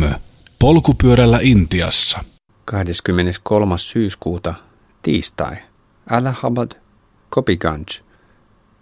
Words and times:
Kämö. 0.00 0.10
Polkupyörällä 0.58 1.38
Intiassa. 1.42 2.24
23. 2.64 3.78
syyskuuta, 3.78 4.54
tiistai. 5.02 5.56
Allahabad, 6.10 6.70
Kopiganj. 7.30 7.86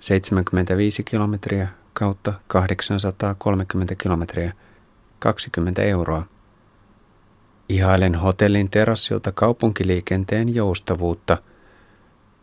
75 0.01 1.03
kilometriä 1.03 1.69
kautta 1.93 2.33
830 2.47 3.95
kilometriä. 3.95 4.53
20 5.19 5.83
euroa. 5.83 6.27
Ihailen 7.69 8.15
hotellin 8.15 8.71
terassilta 8.71 9.33
kaupunkiliikenteen 9.33 10.55
joustavuutta. 10.55 11.37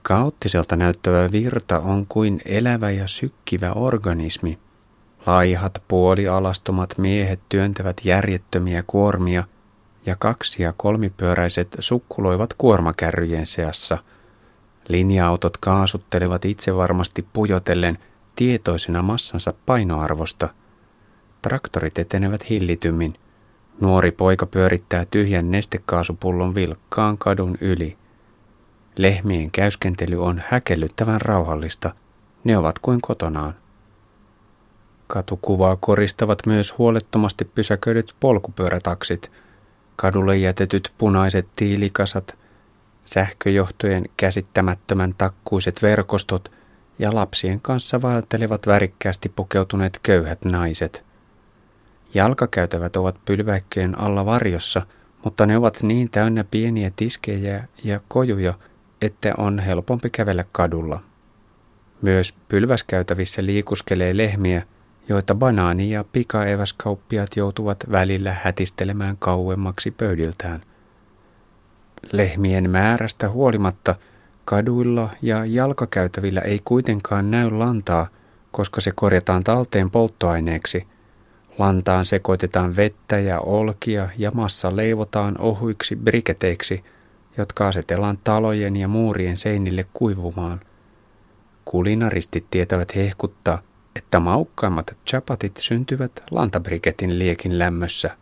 Kaoottiselta 0.02 0.76
näyttävä 0.76 1.32
virta 1.32 1.80
on 1.80 2.06
kuin 2.10 2.42
elävä 2.46 2.92
ja 2.92 3.08
sykkivä 3.08 3.74
organismi. 3.74 4.60
Laihat 5.26 5.84
puolialastomat 5.88 6.98
miehet 6.98 7.40
työntävät 7.50 8.02
järjettömiä 8.06 8.84
kuormia 8.88 9.44
ja 10.06 10.16
kaksi- 10.20 10.64
ja 10.64 10.74
kolmipyöräiset 10.78 11.76
sukkuloivat 11.80 12.54
kuormakärryjen 12.58 13.48
seassa. 13.48 13.98
Linja-autot 14.88 15.58
kaasuttelevat 15.58 16.46
itse 16.46 16.76
varmasti 16.76 17.28
pujotellen 17.34 17.98
tietoisena 18.36 19.02
massansa 19.02 19.54
painoarvosta. 19.66 20.50
Traktorit 21.42 22.00
etenevät 22.00 22.50
hillitymmin. 22.50 23.14
Nuori 23.80 24.12
poika 24.12 24.46
pyörittää 24.46 25.06
tyhjän 25.12 25.52
nestekaasupullon 25.52 26.56
vilkkaan 26.56 27.18
kadun 27.18 27.58
yli. 27.62 27.98
Lehmien 28.98 29.52
käyskentely 29.52 30.24
on 30.24 30.42
häkellyttävän 30.48 31.22
rauhallista. 31.22 31.94
Ne 32.44 32.58
ovat 32.58 32.80
kuin 32.80 33.02
kotonaan. 33.02 33.61
Katukuvaa 35.12 35.78
koristavat 35.80 36.40
myös 36.46 36.78
huolettomasti 36.78 37.46
pysäköidyt 37.46 38.16
polkupyörätaksit, 38.20 39.32
kadulle 39.96 40.38
jätetyt 40.38 40.94
punaiset 40.98 41.48
tiilikasat, 41.56 42.38
sähköjohtojen 43.06 44.06
käsittämättömän 44.18 45.16
takkuiset 45.18 45.82
verkostot 45.82 46.52
ja 47.00 47.16
lapsien 47.16 47.62
kanssa 47.62 48.02
vaeltelevat 48.02 48.68
värikkäästi 48.68 49.30
pukeutuneet 49.30 50.00
köyhät 50.04 50.46
naiset. 50.46 51.06
Jalkakäytävät 52.14 52.96
ovat 52.96 53.16
pylväikköjen 53.26 54.00
alla 54.00 54.26
varjossa, 54.26 54.82
mutta 55.24 55.46
ne 55.46 55.58
ovat 55.58 55.84
niin 55.84 56.10
täynnä 56.10 56.46
pieniä 56.52 56.92
tiskejä 56.96 57.68
ja 57.84 58.00
kojuja, 58.08 58.54
että 59.02 59.34
on 59.38 59.60
helpompi 59.60 60.10
kävellä 60.10 60.46
kadulla. 60.52 61.00
Myös 62.02 62.36
pylväskäytävissä 62.48 63.46
liikuskelee 63.46 64.18
lehmiä, 64.18 64.64
joita 65.10 65.36
banaani- 65.36 65.92
ja 65.92 66.06
pikaeväskauppiat 66.12 67.30
joutuvat 67.36 67.78
välillä 67.92 68.36
hätistelemään 68.44 69.18
kauemmaksi 69.18 69.92
pöydiltään. 69.92 70.62
Lehmien 72.12 72.70
määrästä 72.70 73.30
huolimatta 73.30 73.96
kaduilla 74.46 75.10
ja 75.22 75.46
jalkakäytävillä 75.46 76.42
ei 76.42 76.60
kuitenkaan 76.66 77.32
näy 77.32 77.52
lantaa, 77.52 78.08
koska 78.52 78.82
se 78.82 78.92
korjataan 78.96 79.44
talteen 79.44 79.92
polttoaineeksi. 79.92 80.88
Lantaan 81.58 82.06
sekoitetaan 82.06 82.76
vettä 82.76 83.20
ja 83.20 83.40
olkia 83.40 84.10
ja 84.18 84.32
massa 84.32 84.76
leivotaan 84.76 85.36
ohuiksi 85.40 85.96
briketeiksi, 85.96 86.84
jotka 87.38 87.68
asetellaan 87.68 88.18
talojen 88.24 88.76
ja 88.76 88.88
muurien 88.88 89.38
seinille 89.38 89.86
kuivumaan. 89.94 90.62
Kulinaristit 91.66 92.46
tietävät 92.52 92.96
hehkuttaa, 92.96 93.62
että 93.96 94.20
maukkaimmat 94.20 94.98
chapatit 95.08 95.58
syntyvät 95.58 96.12
lantabriketin 96.32 97.20
liekin 97.20 97.60
lämmössä. 97.60 98.18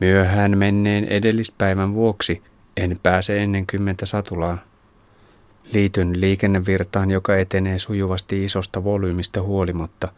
Myöhään 0.00 0.58
menneen 0.58 1.04
edellispäivän 1.04 1.94
vuoksi 1.94 2.42
en 2.76 3.00
pääse 3.02 3.42
ennen 3.42 3.66
kymmentä 3.66 4.06
satulaa. 4.06 4.58
Liityn 5.72 6.20
liikennevirtaan, 6.20 7.10
joka 7.10 7.36
etenee 7.36 7.78
sujuvasti 7.78 8.44
isosta 8.44 8.84
volyymista 8.84 9.42
huolimatta. 9.42 10.08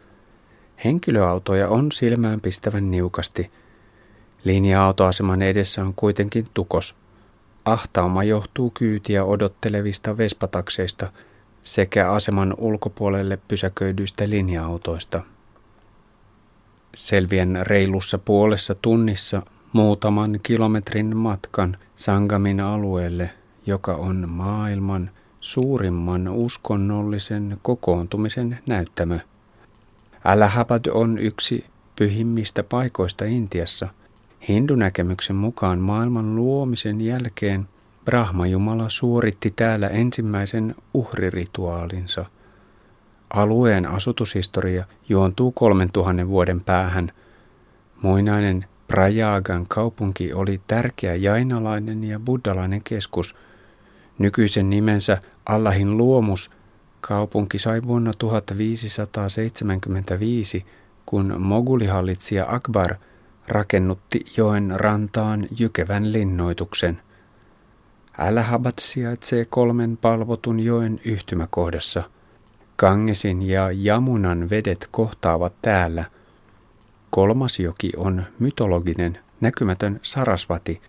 Henkilöautoja 0.85 1.67
on 1.67 1.91
silmään 1.91 2.41
pistävän 2.41 2.91
niukasti. 2.91 3.51
Linja-autoaseman 4.43 5.41
edessä 5.41 5.81
on 5.81 5.93
kuitenkin 5.95 6.47
tukos. 6.53 6.95
Ahtauma 7.65 8.23
johtuu 8.23 8.69
kyytiä 8.69 9.23
odottelevista 9.23 10.17
vespatakseista– 10.17 11.11
sekä 11.63 12.11
aseman 12.11 12.53
ulkopuolelle 12.57 13.37
pysäköidyistä 13.47 14.29
linja-autoista. 14.29 15.21
Selvien 16.95 17.59
reilussa 17.61 18.17
puolessa 18.17 18.75
tunnissa 18.75 19.41
muutaman 19.73 20.39
kilometrin 20.43 21.17
matkan 21.17 21.77
Sangamin 21.95 22.59
alueelle, 22.59 23.29
joka 23.65 23.95
on 23.95 24.29
maailman 24.29 25.09
suurimman 25.39 26.27
uskonnollisen 26.27 27.57
kokoontumisen 27.61 28.59
näyttämö. 28.65 29.19
Allahabad 30.23 30.85
on 30.91 31.17
yksi 31.17 31.65
pyhimmistä 31.95 32.63
paikoista 32.63 33.25
Intiassa. 33.25 33.87
Hindunäkemyksen 34.49 35.35
mukaan 35.35 35.79
maailman 35.79 36.35
luomisen 36.35 37.01
jälkeen– 37.01 37.67
Brahma-Jumala 38.05 38.89
suoritti 38.89 39.53
täällä 39.55 39.87
ensimmäisen 39.87 40.75
uhrirituaalinsa. 40.93 42.25
Alueen 43.29 43.85
asutushistoria 43.85 44.85
juontuu 45.09 45.51
3000 45.51 46.27
vuoden 46.27 46.61
päähän. 46.61 47.11
Muinainen 48.01 48.65
Prajagan 48.87 49.65
kaupunki 49.67 50.33
oli 50.33 50.61
tärkeä 50.67 51.15
jainalainen 51.15 52.03
ja 52.03 52.19
buddalainen 52.19 52.81
keskus. 52.83 53.35
Nykyisen 54.17 54.69
nimensä 54.69 55.21
Allahin 55.45 55.97
luomus 55.97 56.51
kaupunki 57.01 57.59
sai 57.59 57.81
vuonna 57.83 58.11
1575, 58.17 60.65
kun 61.05 61.35
mogulihallitsija 61.37 62.45
Akbar 62.49 62.95
rakennutti 63.47 64.25
joen 64.37 64.73
rantaan 64.75 65.47
jykevän 65.59 66.13
linnoituksen– 66.13 67.01
Allahabad 68.19 68.73
sijaitsee 68.79 69.45
kolmen 69.45 69.97
palvotun 69.97 70.59
joen 70.59 71.01
yhtymäkohdassa. 71.05 72.03
Gangesin 72.77 73.41
ja 73.41 73.71
Jamunan 73.71 74.49
vedet 74.49 74.87
kohtaavat 74.91 75.53
täällä. 75.61 76.05
Kolmas 77.09 77.59
joki 77.59 77.91
on 77.97 78.23
mytologinen, 78.39 79.19
näkymätön 79.41 79.99
Sarasvati. 80.01 80.81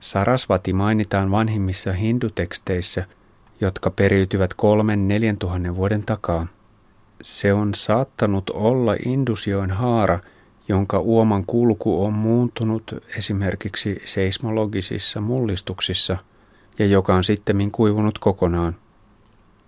Sarasvati 0.00 0.72
mainitaan 0.72 1.30
vanhimmissa 1.30 1.92
hinduteksteissä, 1.92 3.06
jotka 3.60 3.90
periytyvät 3.90 4.54
kolmen 4.54 5.08
neljän 5.08 5.36
tuhannen 5.36 5.76
vuoden 5.76 6.02
takaa. 6.02 6.46
Se 7.22 7.52
on 7.52 7.74
saattanut 7.74 8.50
olla 8.50 8.96
Indusjoen 9.06 9.70
haara, 9.70 10.20
jonka 10.68 11.00
uoman 11.00 11.44
kulku 11.46 12.04
on 12.04 12.12
muuntunut 12.12 12.94
esimerkiksi 13.16 14.02
seismologisissa 14.04 15.20
mullistuksissa– 15.20 16.16
ja 16.78 16.86
joka 16.86 17.14
on 17.14 17.24
sittemmin 17.24 17.70
kuivunut 17.70 18.18
kokonaan. 18.18 18.76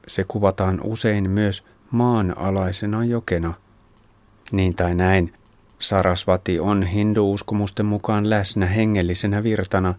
Se 0.09 0.25
kuvataan 0.29 0.81
usein 0.85 1.31
myös 1.31 1.65
maanalaisena 1.91 3.05
jokena. 3.05 3.55
Niin 4.53 4.75
tai 4.75 4.95
näin, 4.95 5.33
Sarasvati 5.79 6.61
on 6.61 6.83
hinduuskomusten 6.83 7.87
mukaan 7.87 8.31
läsnä 8.31 8.67
hengellisenä 8.67 9.43
virtana 9.43 9.95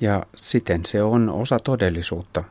ja 0.00 0.22
siten 0.36 0.86
se 0.86 1.02
on 1.02 1.28
osa 1.28 1.58
todellisuutta. 1.58 2.44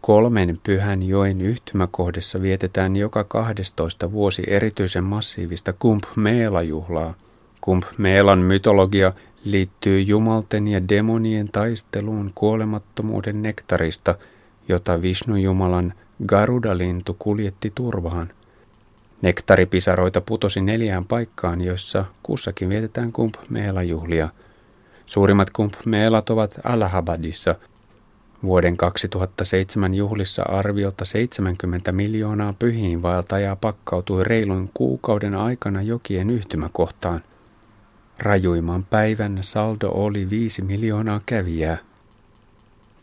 Kolmen 0.00 0.60
pyhän 0.62 1.02
joen 1.02 1.40
yhtymäkohdassa 1.40 2.42
vietetään 2.42 2.96
joka 2.96 3.24
12 3.24 4.12
vuosi 4.12 4.42
erityisen 4.46 5.04
massiivista 5.04 5.72
Kumph 5.72 6.08
Meela-juhlaa. 6.16 7.14
Kumph 7.60 7.88
Meelan 7.98 8.38
mytologia 8.38 9.12
liittyy 9.44 10.00
jumalten 10.00 10.68
ja 10.68 10.88
demonien 10.88 11.48
taisteluun 11.52 12.32
kuolemattomuuden 12.34 13.42
nektarista, 13.42 14.14
jota 14.68 15.02
Vishnu-jumalan 15.02 15.92
Garuda-lintu 16.26 17.16
kuljetti 17.18 17.72
turvaan. 17.74 18.30
Nektaripisaroita 19.22 20.20
putosi 20.20 20.60
neljään 20.60 21.04
paikkaan, 21.04 21.60
joissa 21.60 22.04
kussakin 22.22 22.68
vietetään 22.68 23.12
Kumph 23.12 23.40
Meela-juhlia. 23.48 24.28
Suurimmat 25.06 25.50
Meelat 25.84 26.30
ovat 26.30 26.60
Allahabadissa. 26.64 27.54
Vuoden 28.42 28.76
2007 28.76 29.94
juhlissa 29.94 30.42
arviolta 30.42 31.04
70 31.04 31.92
miljoonaa 31.92 32.54
pyhiinvaeltajaa 32.58 33.56
pakkautui 33.56 34.24
reilun 34.24 34.70
kuukauden 34.74 35.34
aikana 35.34 35.82
jokien 35.82 36.30
yhtymäkohtaan– 36.30 37.20
Rajuimman 38.18 38.84
päivän 38.84 39.38
saldo 39.40 39.88
oli 39.88 40.30
viisi 40.30 40.62
miljoonaa 40.62 41.20
kävijää. 41.26 41.78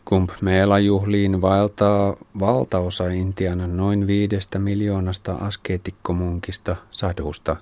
Kumph 0.04 0.34
Meela-juhliin 0.40 1.40
vaeltaa 1.40 2.16
valtaosa 2.40 3.08
Intian 3.08 3.76
noin 3.76 4.06
viidestä 4.06 4.58
miljoonasta 4.58 5.34
askeetikkomunkista 5.34 6.76
sadusta. 6.90 7.56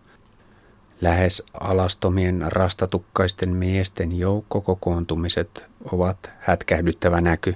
Lähes 1.00 1.42
alastomien 1.60 2.44
rastatukkaisten 2.48 3.56
miesten 3.56 4.18
joukkokokoontumiset 4.18 5.66
ovat 5.92 6.30
hätkähdyttävä 6.38 7.20
näky. 7.20 7.54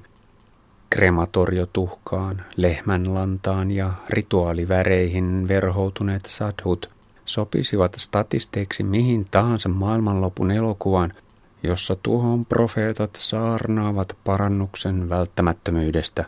Krematoriotuhkaan, 0.90 2.42
lehmänlantaan 2.56 3.70
ja 3.70 3.92
rituaaliväreihin 4.08 5.48
verhoutuneet 5.48 6.26
sadhut 6.26 6.97
sopisivat 7.28 7.94
statisteiksi 7.98 8.82
mihin 8.82 9.26
tahansa 9.30 9.68
maailmanlopun 9.68 10.50
elokuvan, 10.50 11.12
jossa 11.62 11.96
tuhon 12.02 12.46
profeetat 12.46 13.16
saarnaavat 13.16 14.16
parannuksen 14.24 15.08
välttämättömyydestä. 15.08 16.24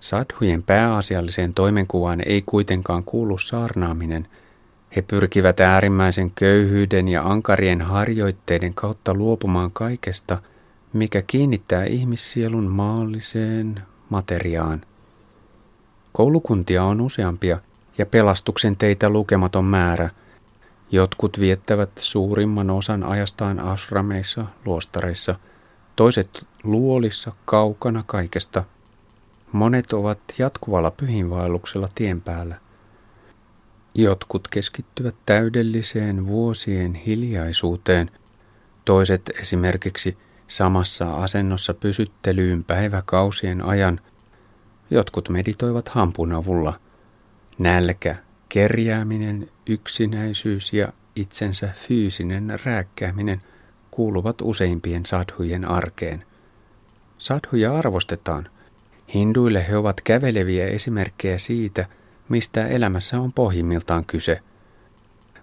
Sadhujen 0.00 0.62
pääasialliseen 0.62 1.54
toimenkuvaan 1.54 2.20
ei 2.26 2.42
kuitenkaan 2.46 3.04
kuulu 3.04 3.38
saarnaaminen– 3.38 4.28
he 4.96 5.02
pyrkivät 5.02 5.60
äärimmäisen 5.60 6.30
köyhyyden 6.34 7.08
ja 7.08 7.22
ankarien 7.22 7.80
harjoitteiden 7.80 8.74
kautta 8.74 9.14
luopumaan 9.14 9.70
kaikesta, 9.72 10.38
mikä 10.92 11.22
kiinnittää 11.22 11.84
ihmissielun 11.84 12.64
maalliseen 12.64 13.82
materiaan. 14.08 14.80
Koulukuntia 16.12 16.84
on 16.84 17.00
useampia 17.00 17.58
ja 18.00 18.06
pelastuksen 18.06 18.76
teitä 18.76 19.10
lukematon 19.10 19.64
määrä. 19.64 20.10
Jotkut 20.92 21.40
viettävät 21.40 21.90
suurimman 21.96 22.70
osan 22.70 23.04
ajastaan 23.04 23.60
ashrameissa, 23.60 24.44
luostareissa, 24.64 25.34
toiset 25.96 26.46
luolissa 26.62 27.32
kaukana 27.44 28.04
kaikesta. 28.06 28.64
Monet 29.52 29.92
ovat 29.92 30.18
jatkuvalla 30.38 30.90
pyhinvaelluksella 30.90 31.88
tien 31.94 32.20
päällä– 32.20 32.56
Jotkut 33.94 34.48
keskittyvät 34.48 35.14
täydelliseen 35.26 36.26
vuosien 36.26 36.94
hiljaisuuteen, 36.94 38.10
toiset 38.84 39.30
esimerkiksi 39.40 40.18
samassa 40.46 41.14
asennossa 41.14 41.74
pysyttelyyn 41.74 42.64
päiväkausien 42.64 43.64
ajan, 43.64 44.00
jotkut 44.90 45.28
meditoivat 45.28 45.88
hampun 45.88 46.32
avulla. 46.32 46.80
Nälkä, 47.60 48.16
kerjääminen, 48.48 49.48
yksinäisyys 49.66 50.72
ja 50.72 50.92
itsensä 51.16 51.68
fyysinen 51.88 52.60
rääkkääminen 52.64 53.42
kuuluvat 53.90 54.36
useimpien 54.42 55.06
sadhujen 55.06 55.64
arkeen. 55.64 56.24
Sadhuja 57.18 57.78
arvostetaan. 57.78 58.48
Hinduille 59.14 59.68
he 59.68 59.76
ovat 59.76 60.00
käveleviä 60.00 60.66
esimerkkejä 60.66 61.38
siitä– 61.38 61.86
mistä 62.30 62.66
elämässä 62.66 63.20
on 63.20 63.32
pohjimmiltaan 63.32 64.04
kyse. 64.04 64.40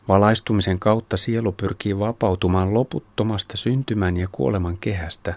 Valaistumisen 0.08 0.80
kautta 0.80 1.18
sielu 1.18 1.52
pyrkii 1.52 2.00
vapautumaan 2.00 2.74
loputtomasta 2.74 3.58
syntymän 3.58 4.18
ja 4.18 4.28
kuoleman 4.32 4.78
kehästä. 4.78 5.36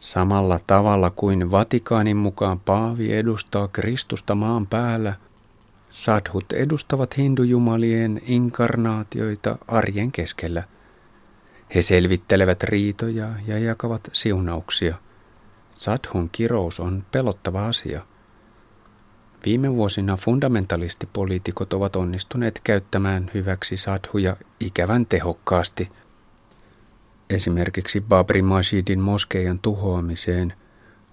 Samalla 0.00 0.60
tavalla 0.66 1.10
kuin 1.10 1.50
Vatikaanin 1.50 2.16
mukaan 2.16 2.60
Paavi 2.60 3.12
edustaa 3.12 3.68
Kristusta 3.68 4.34
maan 4.34 4.66
päällä, 4.66 5.14
sadhut 5.92 6.52
edustavat 6.52 7.16
hindujumalien 7.16 8.20
inkarnaatioita 8.26 9.58
arjen 9.68 10.12
keskellä. 10.12 10.62
He 11.74 11.82
selvittelevät 11.82 12.62
riitoja 12.62 13.28
ja 13.46 13.58
jakavat 13.58 14.10
siunauksia. 14.12 14.94
Sadhun 15.72 16.28
kirous 16.32 16.80
on 16.80 17.04
pelottava 17.10 17.68
asia– 17.68 18.02
Viime 19.44 19.74
vuosina 19.74 20.16
fundamentalistipoliitikot 20.16 21.72
ovat 21.72 21.96
onnistuneet 21.96 22.60
käyttämään 22.64 23.30
hyväksi 23.34 23.76
sadhuja 23.76 24.36
ikävän 24.60 25.06
tehokkaasti. 25.06 25.88
Esimerkiksi 27.30 28.00
Babri 28.00 28.42
Masjidin 28.42 29.00
moskeijan 29.00 29.58
tuhoamiseen 29.58 30.52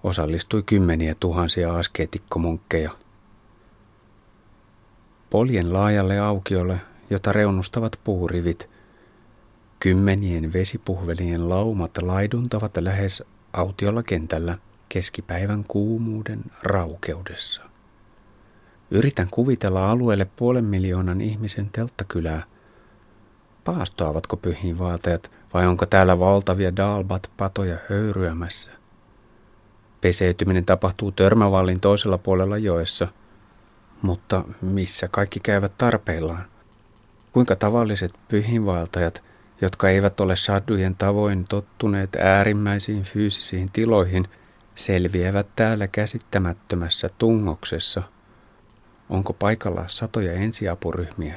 osallistui 0.02 0.62
kymmeniä 0.62 1.14
tuhansia 1.20 1.78
askeetikkomunkkeja. 1.78 2.90
Poljen 5.30 5.72
laajalle 5.72 6.18
aukiolle, 6.18 6.80
jota 7.10 7.32
reunustavat 7.32 8.00
puurivit, 8.04 8.68
kymmenien 9.80 10.52
vesipuhvelien 10.52 11.48
laumat 11.48 12.02
laiduntavat 12.02 12.76
lähes 12.76 13.22
autiolla 13.52 14.02
kentällä 14.02 14.58
keskipäivän 14.88 15.64
kuumuuden 15.68 16.42
raukeudessa. 16.62 17.62
Yritän 18.90 19.28
kuvitella 19.30 19.90
alueelle 19.90 20.26
puolen 20.36 20.64
miljoonan 20.64 21.20
ihmisen 21.20 21.68
telttakylää. 21.72 22.42
Paastoavatko 23.64 24.36
pyhiinvaeltajat 24.36 25.30
vai 25.54 25.66
onko 25.66 25.86
täällä 25.86 26.18
valtavia 26.18 26.76
dalbat-patoja 26.76 27.76
höyryämässä? 27.90 28.70
Peseytyminen 30.00 30.64
tapahtuu 30.64 31.12
Törmävallin 31.12 31.80
toisella 31.80 32.18
puolella 32.18 32.58
joessa. 32.58 33.08
Mutta 34.02 34.44
missä 34.62 35.08
kaikki 35.10 35.40
käyvät 35.42 35.72
tarpeillaan? 35.78 36.44
Kuinka 37.32 37.56
tavalliset 37.56 38.12
pyhiinvaeltajat, 38.28 39.22
jotka 39.60 39.88
eivät 39.88 40.20
ole 40.20 40.36
saddujen 40.36 40.96
tavoin 40.96 41.44
tottuneet 41.48 42.16
äärimmäisiin 42.16 43.02
fyysisiin 43.02 43.70
tiloihin, 43.72 44.28
selviävät 44.74 45.46
täällä 45.56 45.86
käsittämättömässä 45.86 47.10
tungoksessa– 47.18 48.02
Onko 49.10 49.32
paikalla 49.32 49.84
satoja 49.86 50.32
ensiapuryhmiä? 50.32 51.34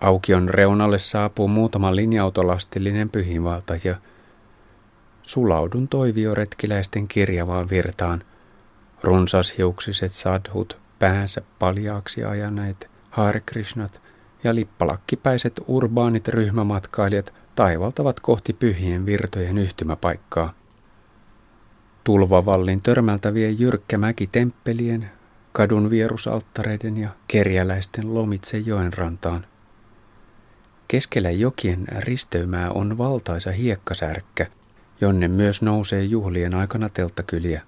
Aukion 0.00 0.48
reunalle 0.48 0.98
saapuu 0.98 1.48
muutama 1.48 1.96
linja-autolastillinen 1.96 3.10
pyhinvaltaja. 3.10 3.96
Sulaudun 5.22 5.88
toivioretkiläisten 5.88 7.08
kirjavaan 7.08 7.70
virtaan. 7.70 8.24
Runsashiuksiset 9.02 10.12
sadhut, 10.12 10.78
päänsä 10.98 11.42
paljaaksi 11.58 12.24
ajaneet, 12.24 12.90
Hare 13.10 13.42
Krishnat 13.46 14.02
ja 14.44 14.54
lippalakkipäiset 14.54 15.60
urbaanit 15.66 16.28
ryhmämatkailijat 16.28 17.34
taivaltavat 17.54 18.20
kohti 18.20 18.52
pyhien 18.52 19.06
virtojen 19.06 19.58
yhtymäpaikkaa. 19.58 20.54
Tulvavallin 22.04 22.82
törmältä 22.82 23.34
vie 23.34 23.50
jyrkkä 23.50 23.98
mäki 23.98 24.26
temppelien, 24.32 25.10
kadun 25.52 25.90
vierusalttareiden 25.90 26.96
ja 26.96 27.08
kerjäläisten 27.28 28.14
lomitse 28.14 28.58
joen 28.58 28.92
rantaan. 28.92 29.46
Keskellä 30.88 31.30
jokien 31.30 31.84
risteymää 31.98 32.70
on 32.70 32.98
valtaisa 32.98 33.52
hiekkasärkkä, 33.52 34.46
jonne 35.00 35.28
myös 35.28 35.62
nousee 35.62 36.02
juhlien 36.02 36.54
aikana 36.54 36.88
telttakyliä. 36.88 37.62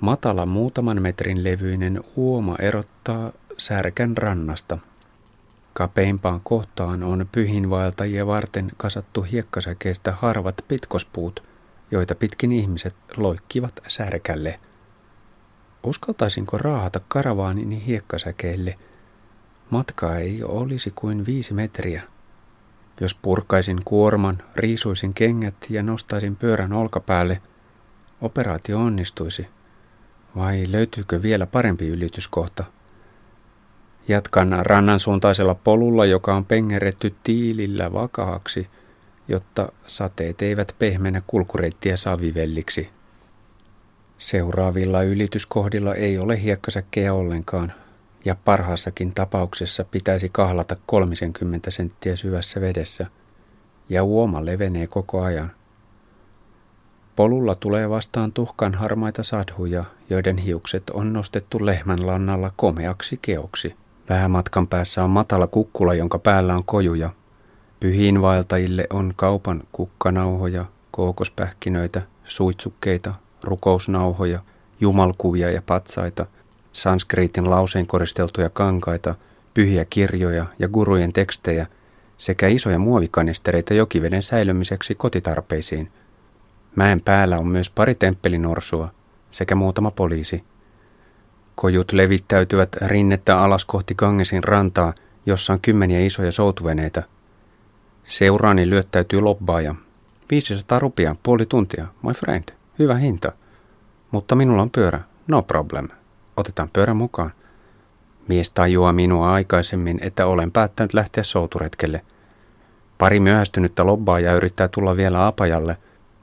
Matala 0.00 0.46
muutaman 0.46 1.02
metrin 1.02 1.44
levyinen 1.44 2.04
uoma 2.16 2.56
erottaa 2.58 3.32
särkän 3.58 4.16
rannasta. 4.16 4.78
Kapeimpaan 5.72 6.40
kohtaan 6.44 7.02
on 7.02 7.28
pyhinvaeltajia 7.32 8.26
varten 8.26 8.70
kasattu 8.76 9.22
hiekkasäkeistä 9.22 10.12
harvat 10.12 10.64
pitkospuut, 10.68 11.42
joita 11.90 12.14
pitkin 12.14 12.52
ihmiset 12.52 12.96
loikkivat 13.16 13.80
särkälle– 13.88 14.60
Uskaltaisinko 15.86 16.58
raahata 16.58 17.00
karavaanini 17.08 17.86
hiekkasäkeille? 17.86 18.78
Matkaa 19.70 20.18
ei 20.18 20.42
olisi 20.42 20.92
kuin 20.94 21.26
viisi 21.26 21.54
metriä. 21.54 22.02
Jos 23.00 23.14
purkaisin 23.14 23.80
kuorman, 23.84 24.38
riisuisin 24.56 25.14
kengät 25.14 25.54
ja 25.70 25.82
nostaisin 25.82 26.36
pyörän 26.36 26.72
olkapäälle, 26.72 27.42
operaatio 28.20 28.78
onnistuisi. 28.78 29.48
Vai 30.36 30.64
löytyykö 30.68 31.22
vielä 31.22 31.46
parempi 31.46 31.88
ylityskohta? 31.88 32.64
Jatkan 34.08 34.66
rannan 34.66 35.00
suuntaisella 35.00 35.54
polulla, 35.54 36.06
joka 36.06 36.34
on 36.34 36.44
pengeretty 36.44 37.14
tiilillä 37.22 37.92
vakaaksi, 37.92 38.68
jotta 39.28 39.72
sateet 39.86 40.42
eivät 40.42 40.74
pehmenä 40.78 41.22
kulkureittiä 41.26 41.96
savivelliksi. 41.96 42.90
Seuraavilla 44.18 45.02
ylityskohdilla 45.02 45.94
ei 45.94 46.18
ole 46.18 46.42
hiekkasäkkejä 46.42 47.14
ollenkaan, 47.14 47.72
ja 48.24 48.36
parhaassakin 48.44 49.14
tapauksessa 49.14 49.84
pitäisi 49.84 50.28
kahlata 50.28 50.76
30 50.86 51.70
senttiä 51.70 52.16
syvässä 52.16 52.60
vedessä, 52.60 53.06
ja 53.88 54.04
uoma 54.04 54.44
levenee 54.44 54.86
koko 54.86 55.22
ajan. 55.22 55.50
Polulla 57.16 57.54
tulee 57.54 57.90
vastaan 57.90 58.32
tuhkan 58.32 58.74
harmaita 58.74 59.22
sadhuja, 59.22 59.84
joiden 60.10 60.38
hiukset 60.38 60.90
on 60.90 61.12
nostettu 61.12 61.66
lehmän 61.66 62.06
lannalla 62.06 62.52
komeaksi 62.56 63.18
keoksi. 63.22 63.76
Vähän 64.08 64.30
matkan 64.30 64.66
päässä 64.66 65.04
on 65.04 65.10
matala 65.10 65.46
kukkula, 65.46 65.94
jonka 65.94 66.18
päällä 66.18 66.54
on 66.54 66.64
kojuja. 66.64 67.10
Pyhiinvaeltajille 67.80 68.86
on 68.90 69.12
kaupan 69.16 69.62
kukkanauhoja, 69.72 70.64
kookospähkinöitä, 70.90 72.02
suitsukkeita, 72.24 73.14
rukousnauhoja, 73.44 74.40
jumalkuvia 74.80 75.50
ja 75.50 75.62
patsaita, 75.66 76.26
sanskriitin 76.72 77.50
lauseen 77.50 77.86
koristeltuja 77.86 78.50
kankaita, 78.50 79.14
pyhiä 79.54 79.84
kirjoja 79.84 80.46
ja 80.58 80.68
gurujen 80.68 81.12
tekstejä 81.12 81.66
sekä 82.18 82.48
isoja 82.48 82.78
muovikanistereita 82.78 83.74
jokiveden 83.74 84.22
säilymiseksi 84.22 84.94
kotitarpeisiin. 84.94 85.90
Mäen 86.76 87.00
päällä 87.00 87.38
on 87.38 87.48
myös 87.48 87.70
pari 87.70 87.94
temppelinorsua 87.94 88.88
sekä 89.30 89.54
muutama 89.54 89.90
poliisi. 89.90 90.44
Kojut 91.54 91.92
levittäytyvät 91.92 92.76
rinnettä 92.76 93.38
alas 93.38 93.64
kohti 93.64 93.94
Gangesin 93.94 94.44
rantaa, 94.44 94.92
jossa 95.26 95.52
on 95.52 95.60
kymmeniä 95.60 96.00
isoja 96.00 96.32
soutuveneitä. 96.32 97.02
Seuraani 98.04 98.70
lyöttäytyy 98.70 99.20
lobbaaja. 99.20 99.74
500 100.30 100.78
rupia, 100.78 101.16
puoli 101.22 101.46
tuntia, 101.46 101.86
my 102.02 102.12
friend. 102.12 102.44
Hyvä 102.78 102.94
hinta. 102.94 103.32
Mutta 104.10 104.34
minulla 104.34 104.62
on 104.62 104.70
pyörä. 104.70 105.00
No 105.26 105.42
problem. 105.42 105.88
Otetaan 106.36 106.68
pyörä 106.72 106.94
mukaan. 106.94 107.30
Mies 108.28 108.50
tajuaa 108.50 108.92
minua 108.92 109.32
aikaisemmin, 109.32 109.98
että 110.02 110.26
olen 110.26 110.52
päättänyt 110.52 110.94
lähteä 110.94 111.24
souturetkelle. 111.24 112.00
Pari 112.98 113.20
myöhästynyttä 113.20 113.82
ja 114.22 114.34
yrittää 114.34 114.68
tulla 114.68 114.96
vielä 114.96 115.26
apajalle, 115.26 115.76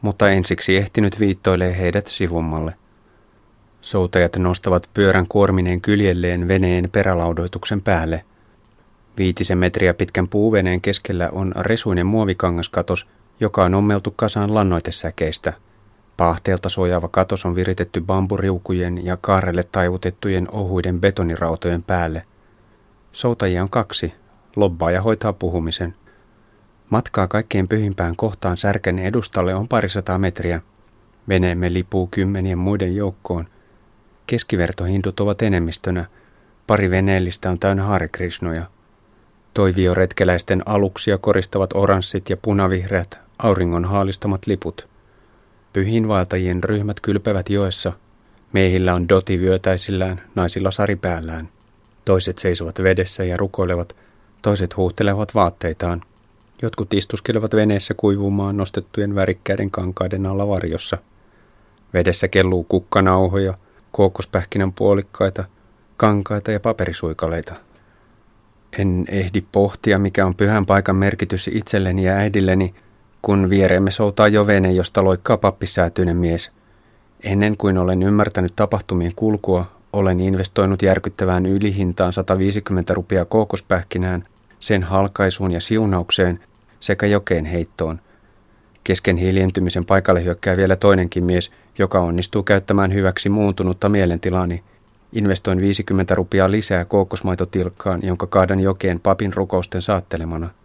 mutta 0.03 0.29
ensiksi 0.29 0.77
ehtinyt 0.77 1.19
viittoilee 1.19 1.77
heidät 1.77 2.07
sivummalle. 2.07 2.73
Soutajat 3.81 4.37
nostavat 4.37 4.89
pyörän 4.93 5.27
kuormineen 5.27 5.81
kyljelleen 5.81 6.47
veneen 6.47 6.89
perälaudoituksen 6.91 7.81
päälle. 7.81 8.25
Viitisen 9.17 9.57
metriä 9.57 9.93
pitkän 9.93 10.27
puuveneen 10.27 10.81
keskellä 10.81 11.29
on 11.31 11.53
resuinen 11.59 12.05
muovikangaskatos, 12.05 13.07
joka 13.39 13.63
on 13.63 13.73
ommeltu 13.73 14.13
kasaan 14.15 14.53
lannoitesäkeistä– 14.53 15.53
Pahteelta 16.17 16.69
suojaava 16.69 17.07
katos 17.07 17.45
on 17.45 17.55
viritetty 17.55 18.01
bamburiukujen 18.01 19.05
ja 19.05 19.17
kaarelle 19.21 19.63
taivutettujen 19.63 20.47
ohuiden 20.51 21.01
betonirautojen 21.01 21.83
päälle. 21.83 22.23
Soutajia 23.11 23.61
on 23.61 23.69
kaksi. 23.69 24.13
Lobbaaja 24.55 25.01
hoitaa 25.01 25.33
puhumisen. 25.33 25.95
Matkaa 26.93 27.27
kaikkein 27.27 27.67
pyhimpään 27.67 28.15
kohtaan 28.15 28.57
särken 28.57 28.99
edustalle 28.99 29.55
on 29.55 29.67
parisataa 29.67 30.19
metriä. 30.19 30.61
Veneemme 31.29 31.73
lipuu 31.73 32.07
kymmenien 32.07 32.57
muiden 32.57 32.95
joukkoon. 32.95 33.47
Keskivertohindut 34.27 35.19
ovat 35.19 35.41
enemmistönä. 35.41 36.05
Pari 36.67 36.89
veneellistä 36.89 37.49
on 37.49 37.59
täynnä 37.59 37.83
harikrishnoja. 37.83 38.63
Toivioretkeläisten 39.53 40.63
aluksia 40.65 41.17
koristavat 41.17 41.69
oranssit 41.73 42.29
ja 42.29 42.37
punavihreät 42.37 43.19
auringon 43.39 43.85
haalistamat 43.85 44.47
liput– 44.47 44.87
Pyhinvaeltajien 45.73 46.63
ryhmät 46.63 46.99
kylpevät 46.99 47.49
joessa. 47.49 47.93
Miehillä 48.51 48.93
on 48.93 49.09
doti 49.09 49.39
vyötäisillään, 49.39 50.21
naisilla 50.35 50.71
sari 50.71 50.95
päällään. 50.95 51.49
Toiset 52.05 52.39
seisovat 52.39 52.83
vedessä 52.83 53.23
ja 53.23 53.37
rukoilevat, 53.37 53.95
toiset 54.41 54.77
huuhtelevat 54.77 55.35
vaatteitaan. 55.35 56.01
Jotkut 56.63 56.93
istuskelevat 56.93 57.53
veneessä 57.53 57.93
kuivumaan 57.93 58.57
nostettujen 58.57 59.15
värikkäiden 59.15 59.71
kankaiden 59.71 60.25
alla 60.25 60.47
varjossa. 60.47 60.97
Vedessä 61.93 62.27
kelluu 62.27 62.63
kukkanauhoja, 62.63 63.53
kookospähkinän 63.91 64.73
puolikkaita, 64.73 65.43
kankaita 65.97 66.51
ja 66.51 66.59
paperisuikaleita. 66.59 67.53
En 68.77 69.05
ehdi 69.09 69.43
pohtia, 69.51 69.99
mikä 69.99 70.25
on 70.25 70.35
pyhän 70.35 70.65
paikan 70.65 70.95
merkitys 70.95 71.47
itselleni 71.53 72.03
ja 72.03 72.13
äidilleni, 72.13 72.73
kun 73.21 73.49
viereemme 73.49 73.91
soutaa 73.91 74.27
jo 74.27 74.47
vene, 74.47 74.71
josta 74.71 75.03
loikkaa 75.03 75.37
pappisäätyinen 75.37 76.17
mies. 76.17 76.51
Ennen 77.23 77.57
kuin 77.57 77.77
olen 77.77 78.03
ymmärtänyt 78.03 78.53
tapahtumien 78.55 79.15
kulkua, 79.15 79.65
olen 79.93 80.19
investoinut 80.19 80.81
järkyttävään 80.81 81.45
ylihintaan 81.45 82.13
150 82.13 82.93
rupia 82.93 83.25
kookospähkinään, 83.25 84.27
sen 84.59 84.83
halkaisuun 84.83 85.51
ja 85.51 85.61
siunaukseen 85.61 86.39
sekä 86.83 87.05
jokeen 87.05 87.45
heittoon. 87.45 87.99
Kesken 88.83 89.17
hiljentymisen 89.17 89.85
paikalle 89.85 90.23
hyökkää 90.23 90.57
vielä 90.57 90.75
toinenkin 90.75 91.23
mies, 91.23 91.51
joka 91.77 91.99
onnistuu 91.99 92.43
käyttämään 92.43 92.93
hyväksi 92.93 93.29
muuntunutta 93.29 93.89
mielentilaani. 93.89 94.63
Investoin 95.13 95.61
50 95.61 96.15
rupia 96.15 96.51
lisää 96.51 96.85
kookosmaitotilkkaan, 96.85 97.99
jonka 98.03 98.27
kaadan 98.27 98.59
jokeen 98.59 98.99
papin 98.99 99.33
rukousten 99.33 99.81
saattelemana– 99.81 100.49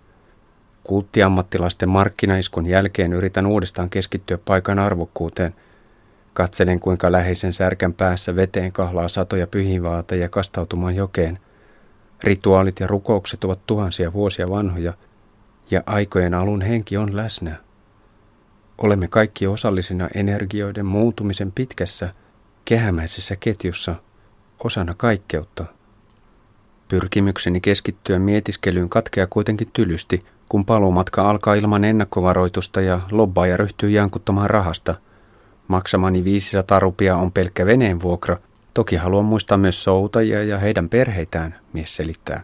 Kulttiammattilaisten 0.89 1.89
markkinaiskun 1.89 2.67
jälkeen 2.67 3.13
yritän 3.13 3.47
uudestaan 3.47 3.91
keskittyä 3.91 4.39
paikan 4.45 4.79
arvokkuuteen. 4.79 5.55
Katselen, 6.33 6.81
kuinka 6.81 7.13
läheisen 7.13 7.53
särkän 7.53 7.93
päässä 7.93 8.37
veteen 8.37 8.73
kahlaa 8.73 9.09
satoja 9.09 9.47
pyhinvaateja 9.47 10.29
kastautumaan 10.29 10.97
jokeen. 10.97 11.39
Rituaalit 12.25 12.81
ja 12.81 12.87
rukoukset 12.87 13.45
ovat 13.45 13.61
tuhansia 13.67 14.13
vuosia 14.13 14.51
vanhoja, 14.51 14.93
ja 15.71 15.83
aikojen 15.87 16.35
alun 16.35 16.63
henki 16.63 16.97
on 16.97 17.17
läsnä. 17.17 17.57
Olemme 18.79 19.09
kaikki 19.09 19.47
osallisina 19.47 20.09
energioiden 20.15 20.87
muuntumisen 20.87 21.53
pitkässä, 21.53 22.11
kehämäisessä 22.65 23.37
ketjussa, 23.37 23.95
osana 24.65 24.95
kaikkeutta. 24.97 25.65
Pyrkimykseni 26.89 27.61
keskittyä 27.61 28.19
mietiskelyyn 28.19 28.89
katkeaa 28.89 29.27
kuitenkin 29.27 29.71
tylysti– 29.73 30.25
kun 30.49 30.65
paluumatka 30.65 31.31
alkaa 31.31 31.55
ilman 31.55 31.85
ennakkovaroitusta 31.85 32.81
ja 32.81 33.01
lobbaaja 33.11 33.57
ryhtyy 33.57 33.91
jankuttamaan 33.91 34.51
rahasta. 34.51 34.95
Maksamani 35.69 36.25
500 36.25 36.81
rupia 36.81 37.17
on 37.17 37.33
pelkkä 37.33 37.67
veneen 37.67 38.03
vuokra. 38.03 38.37
Toki 38.75 38.97
haluan 38.97 39.25
muistaa 39.25 39.59
myös 39.59 39.85
soutajia 39.85 40.45
ja 40.45 40.59
heidän 40.59 40.89
perheitään, 40.89 41.55
mies 41.73 41.97
selittää. 41.97 42.43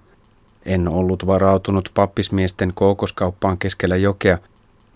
En 0.66 0.88
ollut 0.88 1.26
varautunut 1.26 1.90
pappismiesten 1.94 2.72
kookoskauppaan 2.74 3.58
keskellä 3.58 3.96
jokea, 3.96 4.38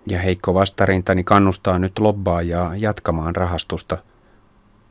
ja 0.06 0.18
heikko 0.18 0.54
vastarintani 0.54 1.24
kannustaa 1.24 1.78
nyt 1.78 1.98
lobbaajaa 1.98 2.76
jatkamaan 2.76 3.36
rahastusta. 3.36 3.98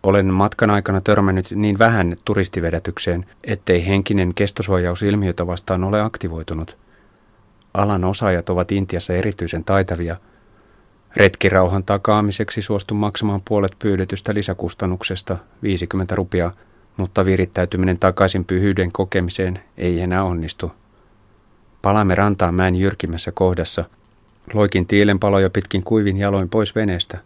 Olen 0.04 0.34
matkan 0.34 0.70
aikana 0.70 1.02
törmännyt 1.02 1.52
niin 1.52 1.80
vähän 1.80 2.16
turistivedätykseen, 2.26 3.26
ettei 3.44 3.88
henkinen 3.88 4.34
kestosuojaus 4.34 5.04
ilmiötä 5.04 5.48
vastaan 5.48 5.84
ole 5.84 6.02
aktivoitunut– 6.02 6.78
Alan 7.78 8.04
osaajat 8.04 8.50
ovat 8.50 8.72
Intiassa 8.72 9.14
erityisen 9.14 9.64
taitavia. 9.64 10.16
Retkirauhan 11.16 11.84
takaamiseksi 11.84 12.62
suostun 12.62 12.98
maksamaan 12.98 13.42
puolet 13.48 13.72
pyydetystä 13.80 14.34
lisäkustannuksesta 14.34 15.38
50 15.64 16.16
rupia, 16.16 16.52
mutta 16.98 17.26
virittäytyminen 17.26 18.00
takaisin 18.00 18.46
pyhyyden 18.46 18.92
kokemiseen 18.92 19.60
ei 19.78 20.00
enää 20.00 20.24
onnistu. 20.24 20.72
Palaamme 21.82 22.16
rantaan 22.16 22.56
mäen 22.56 22.76
jyrkimmässä 22.76 23.32
kohdassa. 23.32 23.86
Loikin 24.54 24.88
tiilenpaloja 24.88 25.50
pitkin 25.50 25.84
kuivin 25.84 26.18
jaloin 26.18 26.50
pois 26.50 26.76
veneestä. 26.76 27.18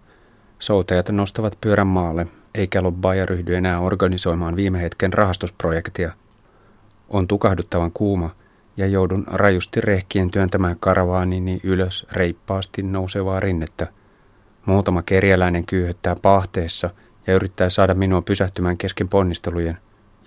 Soutajat 0.60 1.10
nostavat 1.10 1.58
pyörän 1.62 1.88
maalle, 1.88 2.28
eikä 2.56 2.84
lobbaaja 2.84 3.26
ryhdy 3.26 3.56
enää 3.56 3.80
organisoimaan 3.80 4.56
viime 4.56 4.82
hetken 4.82 5.14
rahastusprojektia. 5.14 6.12
On 7.10 7.28
tukahduttavan 7.28 7.92
kuuma– 7.92 8.30
ja 8.78 8.88
joudun 8.88 9.24
rajusti 9.28 9.82
rehkien 9.82 10.32
työntämään 10.32 10.76
karavaanini 10.80 11.60
ylös 11.64 12.08
reippaasti 12.12 12.84
nousevaa 12.84 13.40
rinnettä. 13.40 13.88
Muutama 14.66 15.02
kerjäläinen 15.02 15.66
kyyhöttää 15.66 16.16
pahteessa 16.22 16.90
ja 17.28 17.34
yrittää 17.34 17.70
saada 17.70 17.94
minua 17.94 18.22
pysähtymään 18.22 18.78
kesken 18.78 19.10
ponnistelujen. 19.10 19.78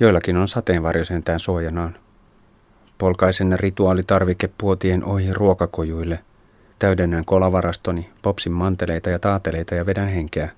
Joillakin 0.01 0.37
on 0.37 0.49
sateenvarjo 0.49 1.05
sentään 1.05 1.41
suojanaan. 1.41 1.97
Polkaisen 2.99 3.57
rituaalitarvikepuotien 3.61 5.05
ohi 5.05 5.33
ruokakojuille. 5.33 6.19
Täydennän 6.79 7.25
kolavarastoni, 7.25 8.11
popsin 8.23 8.53
manteleita 8.53 9.11
ja 9.11 9.19
taateleita 9.19 9.75
ja 9.75 9.87
vedän 9.87 10.09
henkeä. 10.09 10.51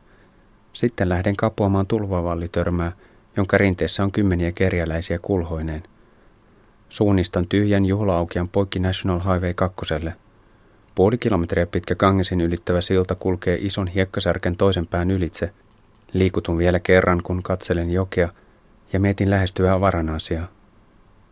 Sitten 0.73 1.09
lähden 1.09 1.37
kapuamaan 1.37 1.87
tulvavallitörmää, 1.87 2.93
jonka 3.37 3.59
rinteessä 3.59 4.05
on 4.05 4.13
kymmeniä 4.13 4.53
kerjäläisiä 4.53 5.19
kulhoineen– 5.19 5.83
Suunnistan 6.89 7.47
tyhjän 7.49 7.87
juhlaukian 7.87 8.49
poikki 8.49 8.79
National 8.79 9.19
Highway 9.19 9.55
2. 9.55 9.77
Puoli 10.95 11.19
kilometriä 11.19 11.67
pitkä 11.67 11.95
Gangesin 11.95 12.41
ylittävä 12.41 12.81
silta 12.81 13.15
kulkee 13.15 13.59
ison 13.61 13.87
hiekkasärken 13.87 14.57
toisen 14.57 14.87
pään 14.87 15.11
ylitse. 15.11 15.53
Liikutun 16.19 16.59
vielä 16.59 16.81
kerran, 16.81 17.23
kun 17.23 17.43
katselen 17.43 17.91
jokea 17.91 18.29
ja 18.93 19.01
mietin 19.01 19.31
lähestyvää 19.31 19.81
Varanasiaa. 19.81 20.47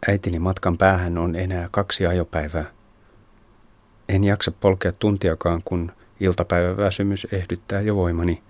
Äitini 0.08 0.38
matkan 0.38 0.78
päähän 0.78 1.18
on 1.18 1.36
enää 1.36 1.68
kaksi 1.70 2.06
ajopäivää. 2.06 2.64
En 4.08 4.24
jaksa 4.24 4.52
polkea 4.60 4.92
tuntiakaan, 4.92 5.62
kun 5.64 5.92
iltapäiväväsymys 6.20 7.26
ehdyttää 7.32 7.80
jo 7.80 7.96
voimani. 7.96 8.42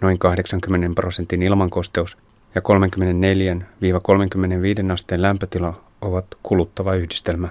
Noin 0.00 0.18
80 0.18 0.94
prosentin 0.94 1.42
ilmankosteus 1.42 2.18
ja 2.54 2.60
34-35 4.88 4.92
asteen 4.92 5.22
lämpötila 5.22 5.80
ovat 6.00 6.26
kuluttava 6.42 6.94
yhdistelmä. 6.94 7.48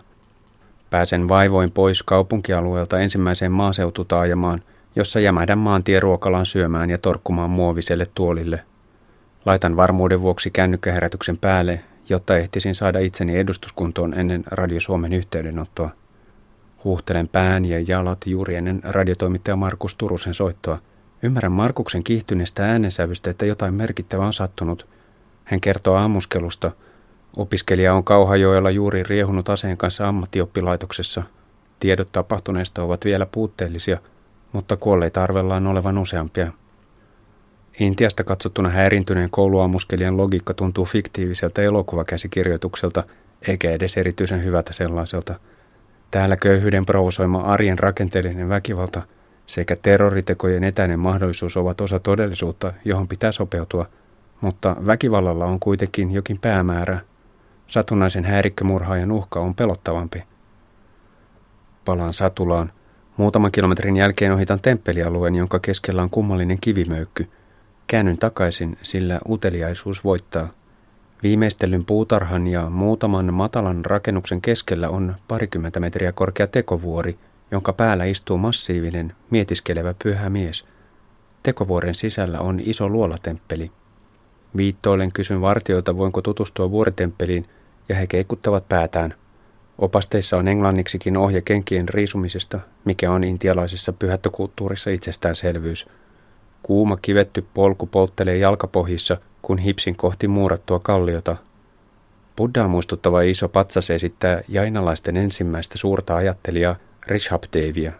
Pääsen 0.89 1.29
vaivoin 1.29 1.71
pois 1.71 2.03
kaupunkialueelta 2.03 2.99
ensimmäiseen 2.99 3.51
maaseututaajamaan, 3.51 4.63
jossa 4.95 5.19
jämädän 5.19 5.57
maantien 5.57 6.01
ruokalan 6.01 6.45
syömään 6.45 6.89
ja 6.89 6.97
torkkumaan 6.97 7.49
muoviselle 7.49 8.05
tuolille. 8.15 8.63
Laitan 9.45 9.75
varmuuden 9.75 10.21
vuoksi 10.21 10.51
kännykkäherätyksen 10.51 11.37
päälle 11.37 11.79
jotta 12.09 12.37
ehtisin 12.37 12.75
saada 12.75 12.99
itseni 12.99 13.37
edustuskuntoon 13.37 14.13
ennen 14.13 14.43
Radio 14.45 14.79
Suomen 14.79 15.13
yhteydenottoa. 15.13 15.89
Huuhtelen 16.83 17.27
pään 17.27 17.65
ja 17.65 17.83
jalat 17.87 18.17
juuri 18.25 18.55
ennen 18.55 18.81
radiotoimittaja 18.83 19.55
Markus 19.55 19.95
Turusen 19.95 20.33
soittoa. 20.33 20.77
Ymmärrän 21.23 21.51
Markuksen 21.51 22.03
kiihtyneestä 22.03 22.65
äänensävystä, 22.65 23.29
että 23.29 23.45
jotain 23.45 23.73
merkittävää 23.73 24.27
on 24.27 24.33
sattunut. 24.33 24.87
Hän 25.43 25.61
kertoo 25.61 25.95
ammuskelusta. 25.95 26.71
Opiskelija 27.37 27.93
on 27.93 28.03
Kauhajoella 28.03 28.69
juuri 28.69 29.03
riehunut 29.03 29.49
aseen 29.49 29.77
kanssa 29.77 30.07
ammattioppilaitoksessa. 30.07 31.23
Tiedot 31.79 32.11
tapahtuneesta 32.11 32.83
ovat 32.83 33.05
vielä 33.05 33.25
puutteellisia, 33.25 33.97
mutta 34.53 34.77
kuolleita 34.77 35.23
arvellaan 35.23 35.67
olevan 35.67 35.97
useampia. 35.97 36.51
Intiasta 37.79 38.23
katsottuna 38.23 38.69
häirintyneen 38.69 39.29
kouluammuskelijan 39.29 40.17
logiikka 40.17 40.53
tuntuu 40.53 40.85
fiktiiviseltä 40.85 41.61
elokuvakäsikirjoitukselta, 41.61 43.03
eikä 43.47 43.71
edes 43.71 43.97
erityisen 43.97 44.43
hyvältä 44.43 44.73
sellaiselta. 44.73 45.39
Täällä 46.11 46.35
köyhyyden 46.35 46.85
provosoima 46.85 47.41
arjen 47.41 47.79
rakenteellinen 47.79 48.49
väkivalta 48.49 49.01
sekä 49.49 49.75
terroritekojen 49.75 50.63
etäinen 50.63 50.99
mahdollisuus 50.99 51.57
ovat 51.57 51.81
osa 51.81 51.99
todellisuutta, 51.99 52.73
johon 52.85 53.07
pitää 53.07 53.31
sopeutua, 53.31 53.85
mutta 54.41 54.75
väkivallalla 54.85 55.45
on 55.45 55.59
kuitenkin 55.59 56.11
jokin 56.11 56.39
päämäärä. 56.39 56.99
Satunnaisen 57.67 58.25
häirikkömurhaajan 58.25 59.11
uhka 59.11 59.39
on 59.39 59.55
pelottavampi. 59.55 60.23
Palaan 61.85 62.13
Satulaan. 62.13 62.71
Muutaman 63.19 63.51
kilometrin 63.51 63.97
jälkeen 63.97 64.31
ohitan 64.31 64.59
temppelialueen, 64.59 65.35
jonka 65.35 65.59
keskellä 65.59 66.01
on 66.01 66.09
kummallinen 66.09 66.57
kivimöykky– 66.61 67.27
Käännyn 67.89 68.17
takaisin, 68.17 68.77
sillä 68.81 69.19
uteliaisuus 69.29 70.03
voittaa. 70.03 70.49
Viimeistellyn 71.23 71.85
puutarhan 71.85 72.47
ja 72.47 72.69
muutaman 72.69 73.33
matalan 73.33 73.85
rakennuksen 73.85 74.41
keskellä 74.41 74.89
on 74.89 75.15
parikymmentä 75.27 75.79
metriä 75.79 76.11
korkea 76.11 76.47
tekovuori, 76.47 77.17
jonka 77.51 77.73
päällä 77.73 78.05
istuu 78.05 78.37
massiivinen, 78.37 79.13
mietiskelevä 79.29 79.95
pyhä 80.03 80.29
mies. 80.29 80.65
Tekovuoren 81.43 81.95
sisällä 81.95 82.39
on 82.39 82.59
iso 82.63 82.89
luolatemppeli. 82.89 83.71
Viittoilen 84.57 85.11
kysyn 85.11 85.41
vartijoilta, 85.41 85.97
voinko 85.97 86.21
tutustua 86.21 86.71
vuoritemppeliin, 86.71 87.45
ja 87.89 87.95
he 87.95 88.07
keikuttavat 88.07 88.69
päätään. 88.69 89.13
Opasteissa 89.79 90.37
on 90.37 90.47
englanniksikin 90.47 91.17
ohje 91.17 91.41
kenkien 91.41 91.89
riisumisesta, 91.89 92.59
mikä 92.85 93.11
on 93.11 93.23
intialaisessa 93.23 93.93
pyhättökulttuurissa 93.93 94.89
itsestäänselvyys– 94.89 95.85
Kuuma 96.63 96.97
kivetty 97.01 97.45
polku 97.53 97.87
polttelee 97.87 98.37
jalkapohjissa, 98.37 99.17
kun 99.41 99.57
hipsin 99.57 99.95
kohti 99.95 100.27
muurattua 100.27 100.79
kalliota. 100.79 101.35
Buddhaa 102.35 102.67
muistuttava 102.67 103.21
iso 103.21 103.49
patsas 103.49 103.89
esittää 103.89 104.41
jainalaisten 104.47 105.17
ensimmäistä 105.17 105.77
suurta 105.77 106.15
ajattelijaa 106.15 106.75
Rishabdevia. 107.07 107.91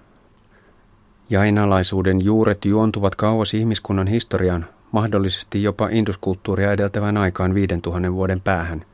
Jainalaisuuden 1.30 2.26
juuret 2.26 2.66
juontuvat 2.66 3.16
kauas 3.16 3.54
ihmiskunnan 3.54 4.08
historiaan, 4.08 4.66
mahdollisesti 4.92 5.64
jopa 5.64 5.90
induskulttuuria 5.92 6.72
edeltävän 6.72 7.18
aikaan 7.18 7.54
5000 7.54 8.14
vuoden 8.14 8.42
päähän. 8.42 8.86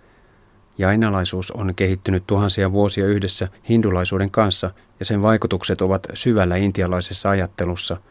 Jainalaisuus 0.77 1.51
on 1.51 1.75
kehittynyt 1.75 2.23
tuhansia 2.27 2.71
vuosia 2.71 3.05
yhdessä 3.05 3.47
hindulaisuuden 3.69 4.31
kanssa 4.31 4.71
ja 4.99 5.05
sen 5.05 5.21
vaikutukset 5.21 5.81
ovat 5.81 6.07
syvällä 6.13 6.55
intialaisessa 6.55 7.29
ajattelussa– 7.29 7.97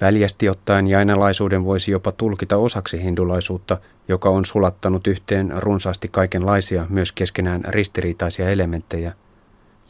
Väljästi 0.00 0.48
ottaen 0.48 0.86
jainalaisuuden 0.86 1.64
voisi 1.64 1.90
jopa 1.90 2.12
tulkita 2.12 2.56
osaksi 2.56 3.02
hindulaisuutta, 3.02 3.78
joka 4.08 4.28
on 4.28 4.44
sulattanut 4.44 5.06
yhteen 5.06 5.52
runsaasti 5.56 6.08
kaikenlaisia, 6.08 6.86
myös 6.88 7.12
keskenään 7.12 7.60
ristiriitaisia 7.68 8.50
elementtejä. 8.50 9.12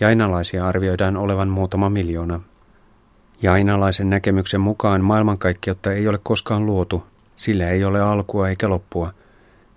Jainalaisia 0.00 0.68
arvioidaan 0.68 1.16
olevan 1.16 1.48
muutama 1.48 1.90
miljoona. 1.90 2.40
Jainalaisen 3.42 4.10
näkemyksen 4.10 4.60
mukaan 4.60 5.04
maailmankaikkeutta 5.04 5.92
ei 5.92 6.08
ole 6.08 6.18
koskaan 6.22 6.66
luotu, 6.66 7.04
sillä 7.36 7.70
ei 7.70 7.84
ole 7.84 8.00
alkua 8.00 8.48
eikä 8.48 8.68
loppua. 8.68 9.12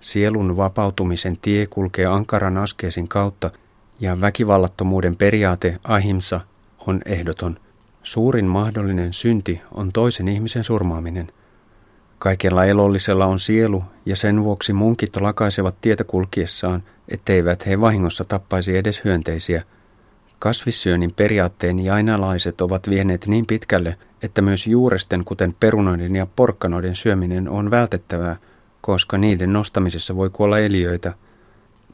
Sielun 0.08 0.58
vapautumisen 0.58 1.38
tie 1.38 1.68
kulkee 1.68 2.06
ankaran 2.06 2.58
askeesin 2.58 3.08
kautta 3.08 3.52
ja 4.00 4.22
väkivallattomuuden 4.22 5.16
periaate 5.16 5.80
ahimsa 5.84 6.42
on 6.88 7.02
ehdoton– 7.06 7.60
Suurin 8.08 8.46
mahdollinen 8.46 9.14
synti 9.14 9.62
on 9.72 9.92
toisen 9.92 10.28
ihmisen 10.28 10.64
surmaaminen. 10.64 11.28
Kaikella 12.20 12.66
elollisella 12.66 13.26
on 13.26 13.40
sielu 13.40 13.84
ja 14.06 14.16
sen 14.16 14.44
vuoksi 14.44 14.74
munkit 14.74 15.16
lakaisevat 15.16 15.76
tietä 15.82 16.04
kulkiessaan, 16.04 16.84
etteivät 17.10 17.66
he 17.66 17.82
vahingossa 17.82 18.26
tappaisi 18.26 18.78
edes 18.78 19.02
hyönteisiä. 19.04 19.64
Kasvissyönnin 20.40 21.14
periaatteen 21.14 21.80
jainalaiset 21.80 22.62
ovat 22.62 22.90
vieneet 22.90 23.28
niin 23.28 23.46
pitkälle, 23.46 23.98
että 24.22 24.42
myös 24.42 24.68
juuresten 24.68 25.26
kuten 25.26 25.56
perunoiden 25.60 26.16
ja 26.16 26.28
porkkanoiden 26.36 26.96
syöminen 26.96 27.50
on 27.50 27.72
vältettävää, 27.72 28.36
koska 28.88 29.18
niiden 29.18 29.54
nostamisessa 29.54 30.16
voi 30.16 30.30
kuolla 30.30 30.60
eliöitä. 30.60 31.14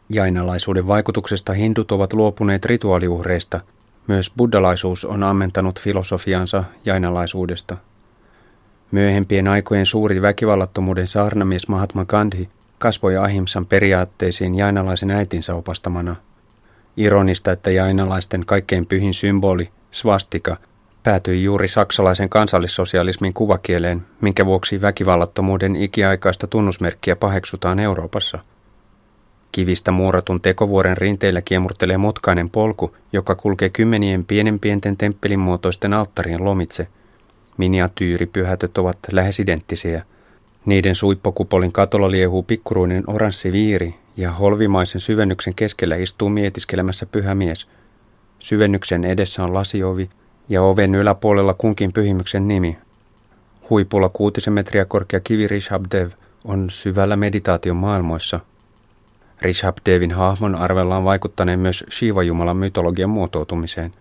Jainalaisuuden 0.10 0.88
vaikutuksesta 0.88 1.53
hindut 1.53 1.91
ovat 1.91 2.13
luopuneet 2.13 2.65
rituaaliuhreista– 2.65 3.60
myös 4.08 4.32
buddhalaisuus 4.38 5.06
on 5.06 5.23
ammentanut 5.23 5.79
filosofiansa 5.79 6.63
jainalaisuudesta. 6.86 7.77
Myöhempien 8.91 9.47
aikojen 9.47 9.86
suuri 9.86 10.21
väkivallattomuuden 10.21 11.08
saarnamies 11.08 11.67
Mahatma 11.67 12.06
Gandhi 12.06 12.49
kasvoi 12.79 13.17
ahimsan 13.17 13.65
periaatteisiin 13.65 14.56
jainalaisen 14.56 15.12
äitinsä 15.12 15.56
opastamana. 15.56 16.15
Ironista, 16.97 17.51
että 17.51 17.71
jainalaisten 17.71 18.45
kaikkein 18.45 18.86
pyhin 18.86 19.13
symboli, 19.13 19.69
svastika, 19.91 20.58
päätyi 21.03 21.43
juuri 21.43 21.67
saksalaisen 21.67 22.29
kansallissosialismin 22.29 23.33
kuvakieleen, 23.33 24.05
minkä 24.21 24.45
vuoksi 24.45 24.81
väkivallattomuuden 24.81 25.75
ikiaikaista 25.75 26.47
tunnusmerkkiä 26.47 27.15
paheksutaan 27.15 27.79
Euroopassa– 27.79 28.39
Kivistä 29.55 29.91
muuratun 29.91 30.41
tekovuoren 30.41 30.97
rinteillä 30.97 31.41
kiemurtelee 31.41 31.97
mutkainen 31.97 32.49
polku, 32.49 32.95
joka 33.13 33.35
kulkee 33.35 33.69
kymmenien 33.69 34.25
pienen 34.25 34.59
pienten 34.59 34.97
temppelin 34.97 35.39
muotoisten 35.39 35.93
alttarien 35.93 36.45
lomitse. 36.45 36.87
Miniatyyripyhätöt 37.57 38.77
ovat 38.77 38.97
lähes 39.11 39.39
identtisiä. 39.39 40.03
Niiden 40.65 40.95
suippokupolin 40.95 41.71
katolla 41.71 42.11
liehuu 42.11 42.43
pikkuruinen 42.43 43.03
oranssi 43.07 43.51
viiri 43.51 43.95
ja 44.17 44.31
holvimaisen 44.31 45.01
syvennyksen 45.01 45.55
keskellä 45.55 45.95
istuu 45.95 46.29
mietiskelemässä 46.29 47.05
pyhä 47.05 47.35
mies. 47.35 47.67
Syvennyksen 48.39 49.05
edessä 49.05 49.43
on 49.43 49.53
lasiovi 49.53 50.09
ja 50.49 50.62
oven 50.62 50.95
yläpuolella 50.95 51.53
kunkin 51.53 51.93
pyhimyksen 51.93 52.47
nimi. 52.47 52.77
Huipulla 53.69 54.10
kuutisen 54.10 54.53
metriä 54.53 54.86
korkea 54.86 55.19
kivi 55.19 55.47
Rishabdev 55.47 56.12
on 56.45 56.69
syvällä 56.69 57.15
meditaation 57.15 57.77
maailmoissa– 57.77 58.39
Rishabdevin 59.43 60.12
hahmon 60.12 60.56
arvellaan 60.56 61.03
vaikuttaneen 61.03 61.60
myös 61.60 61.84
Shiva-jumalan 61.91 62.58
mytologian 62.58 63.10
muotoutumiseen. 63.10 63.93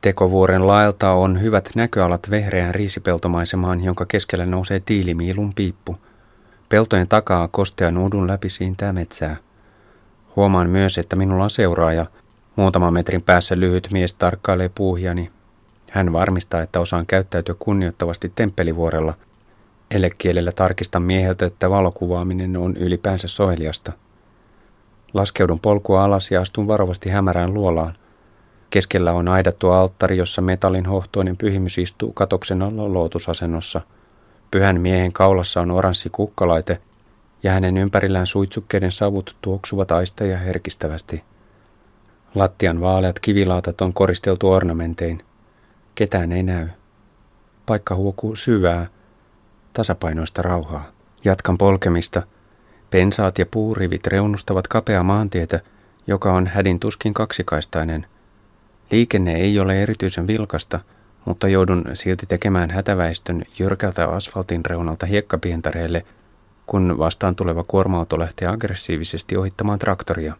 Tekovuoren 0.00 0.66
laelta 0.66 1.10
on 1.10 1.40
hyvät 1.40 1.70
näköalat 1.74 2.30
vehreään 2.30 2.74
riisipeltomaisemaan, 2.74 3.84
jonka 3.84 4.06
keskellä 4.06 4.46
nousee 4.46 4.80
tiilimiilun 4.80 5.54
piippu. 5.54 5.96
Peltojen 6.68 7.08
takaa 7.08 7.48
kostean 7.48 7.98
udun 7.98 8.28
läpi 8.28 8.48
siintää 8.48 8.92
metsää. 8.92 9.36
Huomaan 10.36 10.70
myös, 10.70 10.98
että 10.98 11.16
minulla 11.16 11.44
on 11.44 11.50
seuraaja. 11.50 12.06
Muutaman 12.56 12.92
metrin 12.92 13.22
päässä 13.22 13.60
lyhyt 13.60 13.88
mies 13.92 14.14
tarkkailee 14.14 14.70
puuhiani. 14.74 15.30
Hän 15.90 16.12
varmistaa, 16.12 16.62
että 16.62 16.80
osaan 16.80 17.06
käyttäytyä 17.06 17.54
kunnioittavasti 17.58 18.32
temppelivuorella. 18.34 19.14
Elekielellä 19.90 20.52
tarkistan 20.52 21.02
mieheltä, 21.02 21.46
että 21.46 21.70
valokuvaaminen 21.70 22.56
on 22.56 22.76
ylipäänsä 22.76 23.28
soheliasta. 23.28 23.92
Laskeudun 25.14 25.60
polkua 25.60 26.04
alas 26.04 26.30
ja 26.30 26.40
astun 26.40 26.66
varovasti 26.66 27.10
hämärään 27.10 27.54
luolaan. 27.54 27.94
Keskellä 28.70 29.12
on 29.12 29.28
aidattu 29.28 29.70
alttari, 29.70 30.16
jossa 30.16 30.42
metallin 30.42 30.86
hohtoinen 30.86 31.36
pyhimys 31.36 31.78
istuu 31.78 32.12
katoksen 32.12 32.62
alla 32.62 32.92
lootusasennossa. 32.92 33.80
Pyhän 34.50 34.80
miehen 34.80 35.12
kaulassa 35.12 35.60
on 35.60 35.70
oranssi 35.70 36.10
kukkalaite 36.10 36.78
ja 37.42 37.52
hänen 37.52 37.76
ympärillään 37.76 38.26
suitsukkeiden 38.26 38.92
savut 38.92 39.36
tuoksuvat 39.40 39.90
aisteja 39.90 40.38
herkistävästi. 40.38 41.24
Lattian 42.34 42.80
vaaleat 42.80 43.18
kivilaatat 43.18 43.80
on 43.80 43.92
koristeltu 43.92 44.50
ornamentein. 44.50 45.24
Ketään 45.94 46.32
ei 46.32 46.42
näy. 46.42 46.68
Paikka 47.66 47.94
huokuu 47.94 48.36
syvää, 48.36 48.86
tasapainoista 49.72 50.42
rauhaa. 50.42 50.84
Jatkan 51.24 51.58
polkemista– 51.58 52.22
Pensaat 52.92 53.38
ja 53.38 53.46
puurivit 53.46 54.06
reunustavat 54.06 54.68
kapea 54.68 55.02
maantietä, 55.02 55.60
joka 56.06 56.32
on 56.32 56.46
hädin 56.46 56.80
tuskin 56.80 57.14
kaksikaistainen. 57.14 58.06
Liikenne 58.90 59.34
ei 59.34 59.60
ole 59.60 59.82
erityisen 59.82 60.26
vilkasta, 60.26 60.80
mutta 61.24 61.48
joudun 61.48 61.84
silti 61.94 62.26
tekemään 62.26 62.70
hätäväistön 62.70 63.42
jyrkältä 63.58 64.08
asfaltin 64.08 64.64
reunalta 64.64 65.06
hiekkapientareelle, 65.06 66.04
kun 66.66 66.98
vastaan 66.98 67.36
tuleva 67.36 67.64
kuorma-auto 67.64 68.18
lähtee 68.18 68.48
aggressiivisesti 68.48 69.36
ohittamaan 69.36 69.78
traktoria. 69.78 70.34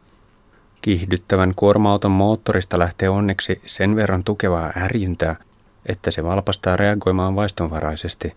Kiihdyttävän 0.82 1.54
kuorma-auton 1.56 2.10
moottorista 2.10 2.78
lähtee 2.78 3.08
onneksi 3.08 3.62
sen 3.66 3.96
verran 3.96 4.24
tukevaa 4.24 4.72
ärjyntää, 4.76 5.36
että 5.86 6.10
se 6.10 6.24
valpastaa 6.24 6.76
reagoimaan 6.76 7.36
vaistonvaraisesti. 7.36 8.36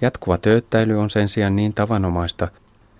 Jatkuva 0.00 0.38
tööttäily 0.38 1.00
on 1.00 1.10
sen 1.10 1.28
sijaan 1.28 1.56
niin 1.56 1.74
tavanomaista, 1.74 2.48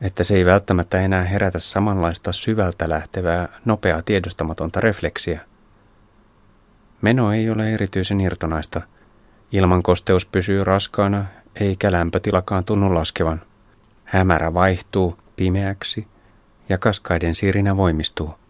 että 0.01 0.25
se 0.25 0.35
ei 0.35 0.45
välttämättä 0.45 1.01
enää 1.01 1.23
herätä 1.23 1.59
samanlaista 1.59 2.33
syvältä 2.33 2.89
lähtevää, 2.89 3.49
nopeaa 3.65 4.03
tiedostamatonta 4.03 4.81
refleksiä. 4.81 5.41
Meno 7.03 7.33
ei 7.33 7.51
ole 7.51 7.75
erityisen 7.75 8.21
irtonaista. 8.21 8.81
Ilman 9.53 9.83
kosteus 9.83 10.27
pysyy 10.27 10.65
raskaana, 10.65 11.25
eikä 11.61 11.93
lämpötilakaan 11.93 12.65
tunnu 12.65 12.95
laskevan. 12.95 13.43
Hämärä 14.05 14.55
vaihtuu 14.55 15.19
pimeäksi 15.37 16.07
ja 16.69 16.79
kaskaiden 16.79 17.35
sirinä 17.35 17.77
voimistuu. 17.77 18.44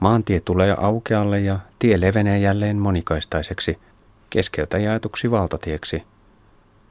Maantie 0.00 0.40
tulee 0.40 0.76
aukealle 0.78 1.40
ja 1.40 1.58
tie 1.78 2.00
levenee 2.00 2.38
jälleen 2.38 2.76
monikaistaiseksi, 2.76 3.78
keskeltä 4.30 4.78
jaetuksi 4.78 5.30
valtatieksi. 5.30 6.02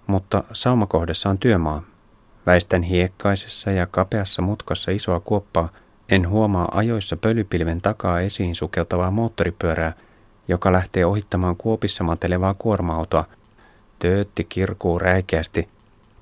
Mutta 0.08 0.44
saumakohdessa 0.54 1.30
on 1.30 1.38
työmaa, 1.38 1.84
Väistän 2.46 2.84
hiekkaisessa 2.84 3.72
ja 3.72 3.86
kapeassa 3.86 4.42
mutkassa 4.42 4.92
isoa 4.92 5.20
kuoppaa, 5.20 5.70
en 6.10 6.30
huomaa 6.30 6.70
ajoissa 6.72 7.18
pölypilven 7.18 7.82
takaa 7.82 8.22
esiin 8.22 8.56
sukeltavaa 8.56 9.12
moottoripyörää, 9.12 9.94
joka 10.48 10.72
lähtee 10.72 11.06
ohittamaan 11.06 11.56
kuopissa 11.56 12.04
matelevaa 12.04 12.54
kuorma-autoa. 12.54 13.26
Töötti 14.00 14.44
kirkuu 14.44 15.00
räikeästi. 15.00 15.70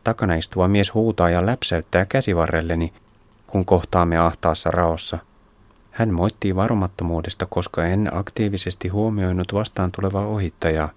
Takana 0.03 0.35
istuva 0.35 0.67
mies 0.67 0.93
huutaa 0.93 1.29
ja 1.29 1.45
läpsäyttää 1.45 2.05
käsivarrelleni, 2.05 2.93
kun 3.47 3.65
kohtaamme 3.65 4.17
ahtaassa 4.17 4.71
raossa. 4.71 5.17
Hän 5.93 6.13
moittii 6.13 6.55
varomattomuudesta, 6.55 7.45
koska 7.45 7.85
en 7.85 8.09
aktiivisesti 8.13 8.87
huomioinut 8.87 9.53
vastaan 9.53 9.91
tulevaa 9.91 10.25
ohittajaa. 10.25 10.89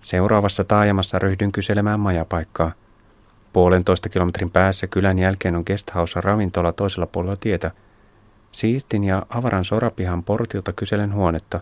Seuraavassa 0.00 0.64
taajamassa 0.64 1.18
ryhdyn 1.18 1.52
kyselemään 1.52 2.00
majapaikkaa– 2.00 2.72
Puolentoista 3.54 4.08
kilometrin 4.08 4.50
päässä 4.50 4.86
kylän 4.86 5.18
jälkeen 5.18 5.56
on 5.56 5.62
guesthouse 5.66 6.20
ravintola 6.20 6.72
toisella 6.72 7.06
puolella 7.06 7.36
tietä. 7.40 7.70
Siistin 8.52 9.04
ja 9.04 9.26
avaran 9.28 9.64
sorapihan 9.64 10.22
portilta 10.22 10.72
kyselen 10.72 11.14
huonetta, 11.14 11.60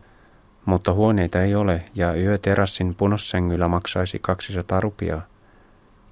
mutta 0.64 0.92
huoneita 0.92 1.42
ei 1.42 1.55
ole 1.55 1.85
ja 1.94 2.14
yöterassin 2.14 2.94
punossängyllä 2.94 3.68
maksaisi 3.68 4.18
200 4.18 4.81
rupiaa. 4.81 5.22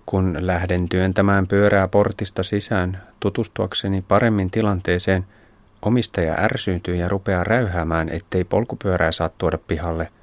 Kun 0.06 0.36
lähden 0.40 0.88
työntämään 0.88 1.46
pyörää 1.46 1.88
portista 1.88 2.42
sisään 2.42 3.02
tutustuakseni 3.20 4.04
paremmin 4.08 4.50
tilanteeseen, 4.50 5.26
omistaja 5.82 6.34
ärsyyntyy 6.38 6.96
ja 6.96 7.08
rupeaa 7.08 7.44
räyhäämään, 7.44 8.08
ettei 8.08 8.44
polkupyörää 8.44 9.12
saa 9.12 9.28
tuoda 9.28 9.58
pihalle– 9.58 10.08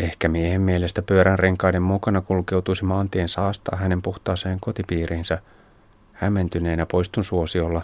Ehkä 0.00 0.28
miehen 0.28 0.60
mielestä 0.60 1.02
pyörän 1.02 1.38
renkaiden 1.38 1.82
mukana 1.82 2.20
kulkeutuisi 2.20 2.84
maantien 2.84 3.28
saastaa 3.28 3.78
hänen 3.78 4.02
puhtaaseen 4.02 4.60
kotipiiriinsä. 4.60 5.38
Hämmentyneenä 6.12 6.86
poistun 6.86 7.24
suosiolla. 7.24 7.82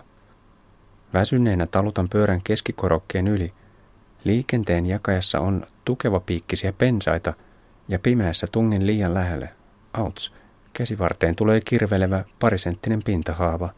Väsyneenä 1.15 1.67
talutan 1.67 2.09
pyörän 2.09 2.41
keskikorokkeen 2.45 3.29
yli. 3.29 3.53
Liikenteen 4.25 4.87
jakajassa 4.87 5.41
on 5.41 5.67
tukeva 5.85 6.21
piikkisiä 6.21 6.73
pensaita 6.73 7.35
ja 7.89 7.99
pimeässä 7.99 8.47
tungen 8.53 8.87
liian 8.87 9.15
lähelle. 9.15 9.49
Auts, 9.93 10.33
käsivarteen 10.73 11.37
tulee 11.37 11.61
kirvelevä 11.65 12.25
parisenttinen 12.39 13.03
pintahaava. 13.03 13.71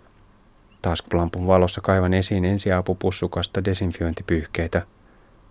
Taas 0.83 1.03
lampun 1.13 1.47
valossa 1.47 1.81
kaivan 1.81 2.15
esiin 2.15 2.45
ensiapupussukasta 2.45 3.65
desinfiointipyyhkeitä– 3.65 4.83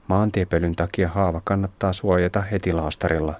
Maantiepölyn 0.08 0.76
takia 0.76 1.10
haava 1.10 1.42
kannattaa 1.44 1.94
suojata 1.94 2.42
heti 2.42 2.74
laastarilla. 2.74 3.36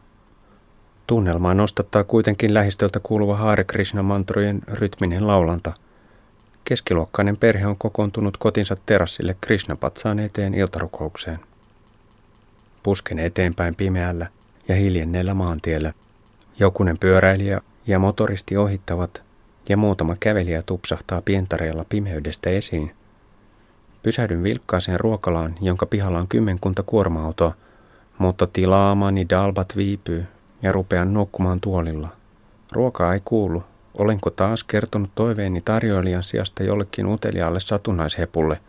Tunnelmaa 1.08 1.54
nostattaa 1.54 2.04
kuitenkin 2.04 2.54
lähistöltä 2.54 3.00
kuuluva 3.00 3.36
Haare 3.36 3.64
Krishna 3.64 4.04
mantrojen 4.04 4.62
rytminen 4.68 5.28
laulanta. 5.28 5.74
Keskiluokkainen 6.64 7.38
perhe 7.38 7.68
on 7.68 7.78
kokoontunut 7.78 8.38
kotinsa 8.38 8.78
terassille 8.86 9.36
Krishna-patsaan 9.42 10.20
eteen 10.20 10.54
iltarukoukseen. 10.54 11.40
Pusken 12.84 13.20
eteenpäin 13.20 13.76
pimeällä 13.76 14.28
ja 14.68 14.76
hiljenneellä 14.76 15.34
maantiellä. 15.34 15.94
Jokunen 16.60 16.98
pyöräilijä 16.98 17.62
ja 17.88 18.00
motoristi 18.00 18.58
ohittavat 18.58 19.24
ja 19.70 19.78
muutama 19.78 20.16
kävelijä 20.20 20.62
tupsahtaa 20.62 21.22
pientareella 21.22 21.86
pimeydestä 21.90 22.50
esiin– 22.50 22.92
Pysähdyn 24.08 24.44
vilkkaaseen 24.44 25.00
ruokalaan, 25.00 25.56
jonka 25.62 25.86
pihalla 25.86 26.20
on 26.20 26.28
kymmenkunta 26.28 26.84
kuorma-autoa, 26.84 27.54
mutta 28.18 28.48
tilaamani 28.48 29.30
dalbat 29.30 29.74
viipyy 29.78 30.26
ja 30.62 30.72
rupean 30.72 31.14
nukkumaan 31.14 31.60
tuolilla. 31.60 32.10
Ruokaa 32.72 33.14
ei 33.14 33.22
kuulu. 33.26 33.64
Olenko 33.98 34.30
taas 34.30 34.64
kertonut 34.64 35.10
toiveeni 35.16 35.62
tarjoilijan 35.62 36.24
sijasta 36.24 36.64
jollekin 36.64 37.06
uteliaalle 37.06 37.60
satunnaishepulle? 37.60 38.60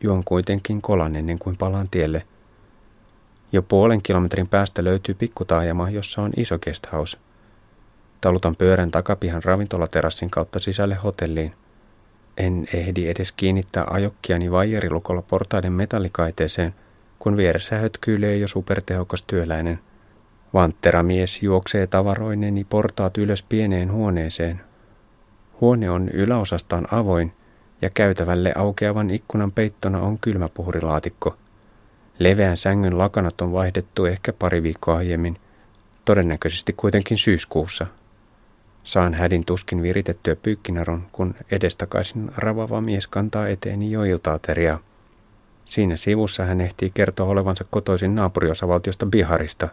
Juon 0.00 0.24
kuitenkin 0.24 0.82
kolan 0.82 1.16
ennen 1.16 1.38
kuin 1.38 1.56
palaan 1.56 1.86
tielle. 1.90 2.22
Jo 3.52 3.62
puolen 3.62 4.02
kilometrin 4.02 4.48
päästä 4.48 4.84
löytyy 4.84 5.14
pikkutaajama, 5.14 5.90
jossa 5.90 6.22
on 6.22 6.32
iso 6.36 6.58
guesthouse. 6.58 7.18
Talutan 8.20 8.56
pyörän 8.56 8.90
takapihan 8.90 9.42
ravintolaterassin 9.42 10.30
kautta 10.30 10.60
sisälle 10.60 10.94
hotelliin– 10.94 11.52
en 12.38 12.66
ehdi 12.72 13.08
edes 13.08 13.32
kiinnittää 13.32 13.86
ajokkiani 13.90 14.50
vaijerilukolla 14.50 15.22
portaiden 15.22 15.72
metallikaiteeseen, 15.72 16.74
kun 17.18 17.36
vieressä 17.36 17.78
hötkyilee 17.78 18.36
jo 18.36 18.48
supertehokas 18.48 19.22
työläinen. 19.22 19.78
Vanttera 20.54 21.02
mies 21.02 21.42
juoksee 21.42 21.86
tavaroineni 21.86 22.64
portaat 22.64 23.18
ylös 23.18 23.42
pieneen 23.42 23.92
huoneeseen. 23.92 24.60
Huone 25.60 25.90
on 25.90 26.08
yläosastaan 26.08 26.88
avoin 26.90 27.32
ja 27.82 27.90
käytävälle 27.90 28.52
aukeavan 28.56 29.10
ikkunan 29.10 29.52
peittona 29.52 30.00
on 30.00 30.18
kylmäpuhurilaatikko. 30.18 31.36
Leveän 32.18 32.56
sängyn 32.56 32.98
lakanat 32.98 33.40
on 33.40 33.52
vaihdettu 33.52 34.04
ehkä 34.04 34.32
pari 34.32 34.62
viikkoa 34.62 34.96
aiemmin, 34.96 35.36
todennäköisesti 36.04 36.72
kuitenkin 36.72 37.18
syyskuussa– 37.18 37.86
Saan 38.88 39.14
hädin 39.14 39.44
tuskin 39.44 39.82
viritettyä 39.82 40.36
pyykkinaron, 40.36 41.06
kun 41.12 41.34
edestakaisin 41.50 42.30
ravava 42.36 42.80
mies 42.80 43.06
kantaa 43.06 43.48
eteeni 43.48 43.92
jo 43.92 44.02
iltaateria. 44.02 44.78
Siinä 45.64 45.96
sivussa 45.96 46.44
hän 46.44 46.60
ehtii 46.60 46.90
kertoa 46.94 47.26
olevansa 47.26 47.64
kotoisin 47.70 48.14
naapuriosavaltiosta 48.14 49.06
Biharista. 49.06 49.68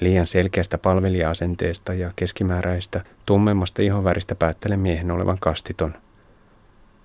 Liian 0.00 0.26
selkeästä 0.26 0.78
palvelija-asenteesta 0.78 1.94
ja 1.94 2.12
keskimääräistä 2.16 3.04
tummemmasta 3.26 3.82
ihonväristä 3.82 4.34
päättelen 4.34 4.80
miehen 4.80 5.10
olevan 5.10 5.38
kastiton. 5.40 5.94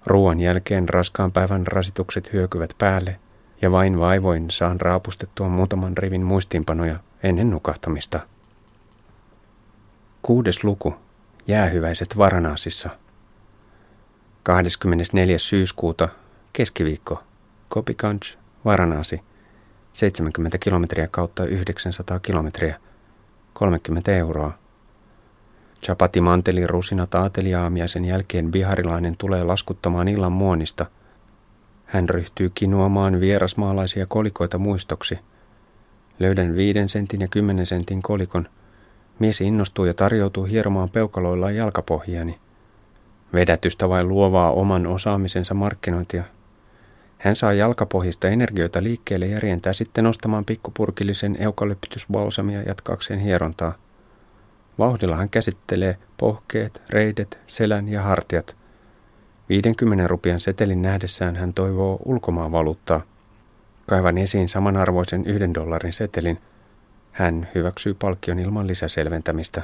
Ruoan 0.06 0.40
jälkeen 0.40 0.90
raskaan 0.90 1.32
päivän 1.32 1.68
rasitukset 1.68 2.34
hyökyvät 2.34 2.74
päälle 2.78 3.20
ja 3.62 3.72
vain 3.72 4.00
vaivoin 4.00 4.52
saan 4.52 4.82
raapustettua 4.82 5.50
muutaman 5.50 5.98
rivin 5.98 6.24
muistiinpanoja 6.24 6.96
ennen 7.24 7.50
nukahtamista. 7.50 8.20
Kuudes 10.22 10.64
luku. 10.64 10.96
Jäähyväiset 11.48 12.18
Varanaasissa. 12.18 12.90
24. 14.44 15.38
syyskuuta. 15.38 16.10
Keskiviikko. 16.54 17.24
Kopikanch, 17.70 18.38
Varanaasi. 18.66 19.22
70 19.94 20.58
kilometriä 20.58 21.08
kautta 21.08 21.46
900 21.46 22.20
kilometriä. 22.20 22.80
30 23.54 24.12
euroa. 24.12 24.52
Chapati 25.84 26.22
manteli 26.22 26.68
rusinat 26.68 27.16
aateliaamiaisen 27.16 28.06
jälkeen 28.06 28.52
biharilainen 28.52 29.18
tulee 29.18 29.44
laskuttamaan 29.44 30.08
illan 30.08 30.32
muonista. 30.32 30.86
Hän 31.86 32.10
ryhtyy 32.10 32.52
kinuamaan 32.54 33.20
vierasmaalaisia 33.20 34.06
kolikoita 34.06 34.58
muistoksi. 34.58 35.20
Löydän 36.20 36.56
viiden 36.56 36.90
sentin 36.90 37.22
ja 37.22 37.28
kymmenen 37.28 37.66
sentin 37.66 38.02
kolikon– 38.02 38.50
Mies 39.20 39.42
innostuu 39.42 39.86
ja 39.86 39.94
tarjoutuu 39.94 40.44
hieromaan 40.44 40.90
peukaloillaan 40.90 41.56
jalkapohjiani. 41.56 42.40
Vedätystä 43.34 43.90
vain 43.90 44.08
luovaa 44.08 44.52
oman 44.52 44.88
osaamisensa 44.88 45.54
markkinointia. 45.54 46.24
Hän 47.18 47.36
saa 47.36 47.54
jalkapohjista 47.54 48.28
energioita 48.28 48.84
liikkeelle 48.84 49.28
ja 49.28 49.40
rientää 49.40 49.74
sitten 49.74 50.06
ostamaan 50.06 50.46
pikkupurkillisen 50.46 51.38
eukalyptusbalsamia 51.40 52.62
jatkaakseen 52.62 53.20
hierontaa. 53.20 53.74
Vauhdilla 54.78 55.16
hän 55.16 55.30
käsittelee 55.30 55.98
pohkeet, 56.18 56.82
reidet, 56.90 57.40
selän 57.48 57.88
ja 57.88 58.02
hartiat. 58.02 58.56
50 59.50 60.08
rupian 60.08 60.40
setelin 60.40 60.82
nähdessään 60.82 61.36
hän 61.36 61.54
toivoo 61.54 62.00
ulkomaan 62.06 62.52
valuuttaa. 62.52 63.02
Kaivan 63.88 64.18
esiin 64.18 64.50
samanarvoisen 64.50 65.26
yhden 65.26 65.54
dollarin 65.54 65.94
setelin– 65.94 66.40
hän 67.20 67.48
hyväksyy 67.56 67.94
palkkion 67.94 68.40
ilman 68.40 68.68
lisäselventämistä. 68.68 69.62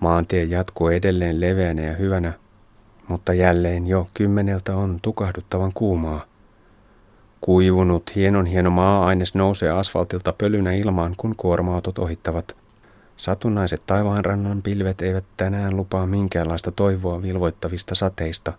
Maantie 0.00 0.44
jatkuu 0.44 0.88
edelleen 0.88 1.40
leveänä 1.40 1.82
ja 1.82 1.94
hyvänä, 1.94 2.32
mutta 3.08 3.34
jälleen 3.34 3.86
jo 3.86 4.08
kymmeneltä 4.14 4.76
on 4.76 4.98
tukahduttavan 5.02 5.72
kuumaa. 5.74 6.24
Kuivunut 7.40 8.14
hienon 8.14 8.46
hieno 8.46 8.70
maa-aines 8.70 9.34
nousee 9.34 9.70
asfaltilta 9.70 10.32
pölynä 10.32 10.72
ilmaan, 10.72 11.14
kun 11.16 11.34
kuorma-autot 11.36 11.98
ohittavat. 11.98 12.56
Satunnaiset 13.16 13.82
taivaanrannan 13.86 14.62
pilvet 14.62 15.02
eivät 15.02 15.24
tänään 15.36 15.76
lupaa 15.76 16.06
minkäänlaista 16.06 16.72
toivoa 16.72 17.22
vilvoittavista 17.22 17.94
sateista. 17.94 18.52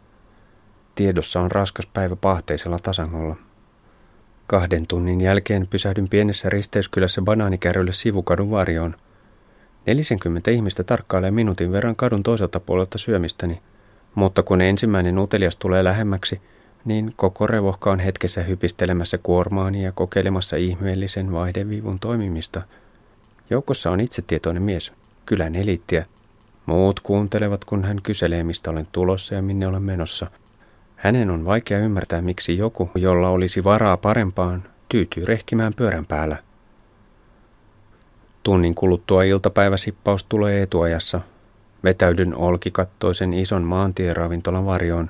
Tiedossa 0.96 1.40
on 1.42 1.52
raskas 1.52 1.88
päivä 1.94 2.16
pahteisella 2.16 2.80
tasangolla. 2.80 3.36
Kahden 4.52 4.88
tunnin 4.88 5.22
jälkeen 5.22 5.68
pysähdyn 5.68 6.10
pienessä 6.10 6.50
risteyskylässä 6.50 7.22
banaanikärrylle 7.22 7.94
sivukadun 7.94 8.52
varjoon. 8.52 8.96
40 9.86 10.52
ihmistä 10.52 10.84
tarkkailee 10.84 11.32
minuutin 11.32 11.72
verran 11.72 11.96
kadun 11.96 12.24
toiselta 12.24 12.60
puolelta 12.60 12.98
syömistäni, 12.98 13.62
mutta 14.16 14.44
kun 14.44 14.62
ensimmäinen 14.62 15.20
utelias 15.20 15.58
tulee 15.58 15.84
lähemmäksi, 15.84 16.42
niin 16.86 17.14
koko 17.16 17.48
revohka 17.48 17.92
on 17.92 18.00
hetkessä 18.00 18.44
hypistelemässä 18.44 19.18
kuormaani 19.18 19.84
ja 19.84 19.92
kokeilemassa 19.92 20.56
ihmeellisen 20.56 21.32
vaihdeviivun 21.32 22.00
toimimista. 22.00 22.62
Joukossa 23.50 23.92
on 23.92 24.00
itsetietoinen 24.00 24.64
mies, 24.64 24.92
kylän 25.26 25.56
eliittiä. 25.56 26.06
Muut 26.66 27.00
kuuntelevat, 27.00 27.66
kun 27.66 27.84
hän 27.84 28.02
kyselee, 28.02 28.44
mistä 28.44 28.72
olen 28.72 28.88
tulossa 28.92 29.36
ja 29.36 29.42
minne 29.42 29.68
olen 29.68 29.84
menossa– 29.84 30.28
hänen 31.02 31.30
on 31.30 31.46
vaikea 31.46 31.80
ymmärtää, 31.80 32.22
miksi 32.22 32.58
joku, 32.58 32.92
jolla 32.96 33.30
olisi 33.30 33.64
varaa 33.64 33.98
parempaan, 33.98 34.64
tyytyy 34.90 35.26
rehkimään 35.26 35.74
pyörän 35.74 36.06
päällä. 36.06 36.38
Tunnin 38.44 38.76
kuluttua 38.76 39.24
iltapäiväsippaus 39.24 40.24
tulee 40.24 40.62
etuajassa. 40.62 41.22
Vetäydyn 41.84 42.36
olkikattoisen 42.36 43.34
ison 43.34 43.64
maantieravintolan 43.64 44.66
varjoon. 44.66 45.10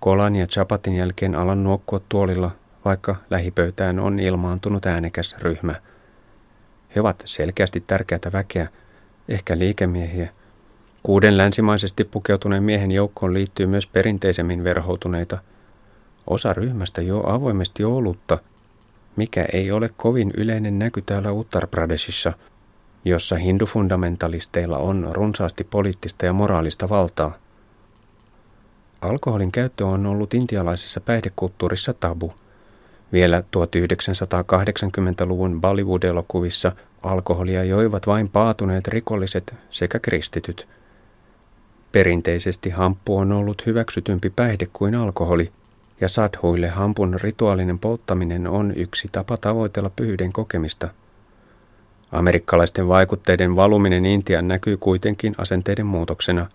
Kolan 0.00 0.36
ja 0.36 0.46
chapatin 0.46 0.94
jälkeen 0.94 1.34
alan 1.34 1.64
nuokkua 1.64 2.00
tuolilla, 2.08 2.50
vaikka 2.84 3.16
lähipöytään 3.30 3.98
on 3.98 4.18
ilmaantunut 4.18 4.86
äänekäs 4.86 5.36
ryhmä. 5.38 5.74
He 6.96 7.00
ovat 7.00 7.22
selkeästi 7.24 7.84
tärkeätä 7.86 8.32
väkeä, 8.32 8.68
ehkä 9.28 9.58
liikemiehiä– 9.58 10.28
Kuuden 11.06 11.38
länsimaisesti 11.38 12.04
pukeutuneen 12.04 12.62
miehen 12.62 12.92
joukkoon 12.92 13.34
liittyy 13.34 13.66
myös 13.66 13.86
perinteisemmin 13.86 14.64
verhoutuneita. 14.64 15.38
Osa 16.26 16.52
ryhmästä 16.52 17.02
jo 17.02 17.22
avoimesti 17.26 17.84
olutta, 17.84 18.38
mikä 19.16 19.46
ei 19.52 19.72
ole 19.72 19.90
kovin 19.96 20.32
yleinen 20.36 20.78
näky 20.78 21.02
täällä 21.02 21.32
Uttar 21.32 21.66
Pradeshissa, 21.66 22.32
jossa 23.04 23.36
hindufundamentalisteilla 23.36 24.78
on 24.78 25.08
runsaasti 25.12 25.64
poliittista 25.64 26.26
ja 26.26 26.32
moraalista 26.32 26.88
valtaa. 26.88 27.34
Alkoholin 29.00 29.52
käyttö 29.52 29.86
on 29.86 30.06
ollut 30.06 30.34
intialaisessa 30.34 31.00
päihdekulttuurissa 31.00 31.94
tabu. 31.94 32.34
Vielä 33.12 33.40
1980-luvun 33.40 35.60
Bollywood-elokuvissa 35.60 36.72
alkoholia 37.02 37.64
joivat 37.64 38.06
vain 38.06 38.28
paatuneet 38.28 38.88
rikolliset 38.88 39.54
sekä 39.70 39.98
kristityt– 39.98 40.68
Perinteisesti 41.96 42.70
hamppu 42.70 43.16
on 43.16 43.32
ollut 43.32 43.66
hyväksytympi 43.66 44.30
päihde 44.30 44.68
kuin 44.72 44.94
alkoholi, 44.94 45.52
ja 46.00 46.08
sadhuille 46.08 46.68
hampun 46.68 47.20
rituaalinen 47.20 47.78
polttaminen 47.78 48.46
on 48.46 48.72
yksi 48.76 49.08
tapa 49.12 49.36
tavoitella 49.36 49.90
pyhyyden 49.96 50.32
kokemista. 50.32 50.88
Amerikkalaisten 52.12 52.88
vaikutteiden 52.88 53.56
valuminen 53.56 54.06
Intian 54.06 54.48
näkyy 54.48 54.76
kuitenkin 54.76 55.34
asenteiden 55.38 55.86
muutoksena. 55.86 56.46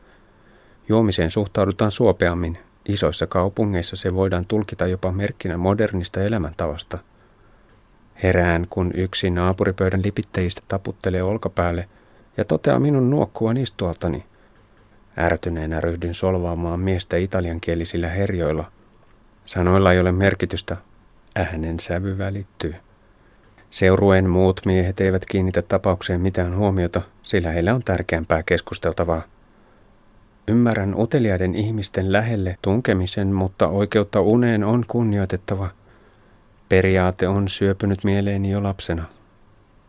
Juomiseen 0.89 1.31
suhtaudutaan 1.31 1.91
suopeammin. 1.91 2.57
Isoissa 2.85 3.27
kaupungeissa 3.27 3.95
se 3.95 4.15
voidaan 4.15 4.45
tulkita 4.45 4.87
jopa 4.87 5.11
merkkinä 5.11 5.57
modernista 5.57 6.21
elämäntavasta. 6.21 6.97
Herään, 8.23 8.67
kun 8.69 8.91
yksi 8.93 9.29
naapuripöydän 9.29 10.01
lipittäjistä 10.03 10.61
taputtelee 10.67 11.23
olkapäälle 11.23 11.87
ja 12.37 12.45
toteaa 12.45 12.79
minun 12.79 13.09
nuokkuvan 13.09 13.57
istualtani– 13.57 14.23
Ärtyneenä 15.17 15.81
ryhdyn 15.81 16.13
solvaamaan 16.13 16.79
miestä 16.79 17.17
italiankielisillä 17.17 18.07
herjoilla. 18.07 18.71
Sanoilla 19.45 19.93
ei 19.93 19.99
ole 19.99 20.11
merkitystä. 20.11 20.77
Äänen 21.35 21.79
sävy 21.79 22.17
välittyy. 22.17 22.75
Seuruen 23.69 24.29
muut 24.29 24.61
miehet 24.65 25.01
eivät 25.01 25.25
kiinnitä 25.25 25.61
tapaukseen 25.61 26.21
mitään 26.21 26.55
huomiota, 26.55 27.01
sillä 27.23 27.49
heillä 27.49 27.75
on 27.75 27.83
tärkeämpää 27.83 28.43
keskusteltavaa. 28.43 29.21
Ymmärrän 30.47 30.95
uteliaiden 30.99 31.55
ihmisten 31.55 32.11
lähelle 32.11 32.57
tunkemisen, 32.61 33.27
mutta 33.27 33.67
oikeutta 33.67 34.21
uneen 34.21 34.63
on 34.63 34.85
kunnioitettava. 34.87 35.69
Periaate 36.69 37.27
on 37.27 37.47
syöpynyt 37.47 38.03
mieleeni 38.03 38.51
jo 38.51 38.63
lapsena. 38.63 39.03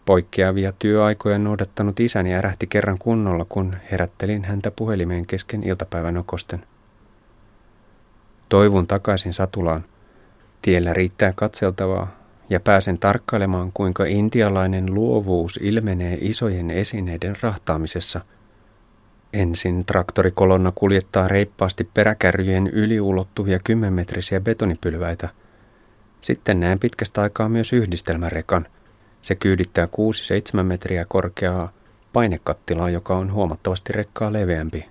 Poikkeavia 0.07 0.73
työaikoja 0.79 1.39
noudattanut 1.39 2.01
isäni 2.01 2.35
ärähti 2.35 2.67
kerran 2.67 2.99
kunnolla, 2.99 3.47
kun 3.49 3.77
herättelin 3.91 4.45
häntä 4.45 4.71
puhelimeen 4.71 5.27
kesken 5.27 5.65
iltapäivän 5.65 6.17
okosten. 6.17 6.65
Toivun 8.49 8.87
takaisin 8.87 9.35
Satulaan. 9.35 9.85
Tiellä 10.63 10.93
riittää 10.93 11.33
katseltavaa 11.37 12.17
ja 12.51 12.61
pääsen 12.61 12.99
tarkkailemaan, 12.99 13.73
kuinka 13.75 14.05
intialainen 14.05 14.95
luovuus 14.95 15.61
ilmenee 15.63 16.19
isojen 16.21 16.71
esineiden 16.71 17.37
rahtaamisessa. 17.41 18.21
Ensin 19.33 19.87
traktorikolonna 19.87 20.73
kuljettaa 20.75 21.29
reippaasti 21.29 21.89
peräkärryjen 21.95 22.67
yliulottuvia 22.67 23.59
kymmenmetrisiä 23.65 24.41
betonipylväitä. 24.41 25.29
Sitten 26.21 26.61
näen 26.61 26.79
pitkästä 26.79 27.23
aikaa 27.23 27.49
myös 27.49 27.73
yhdistelmärekan– 27.73 28.67
se 29.23 29.35
kyydittää 29.35 29.89
6-7 30.61 30.63
metriä 30.63 31.05
korkeaa 31.09 31.73
painekattilaa, 32.13 32.91
joka 32.91 33.17
on 33.17 33.33
huomattavasti 33.33 33.93
rekkaa 33.93 34.33
leveämpi. 34.33 34.87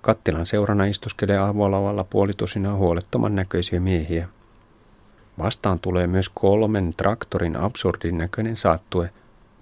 Kattilan 0.00 0.46
seurana 0.46 0.84
istuskelee 0.84 1.38
avolavalla 1.38 2.04
puolitusina 2.04 2.74
huolettoman 2.74 3.34
näköisiä 3.34 3.80
miehiä. 3.80 4.28
Vastaan 5.38 5.78
tulee 5.78 6.06
myös 6.06 6.28
kolmen 6.34 6.94
traktorin 6.96 7.56
absurdin 7.56 8.18
näköinen 8.18 8.56
saattue, 8.56 9.10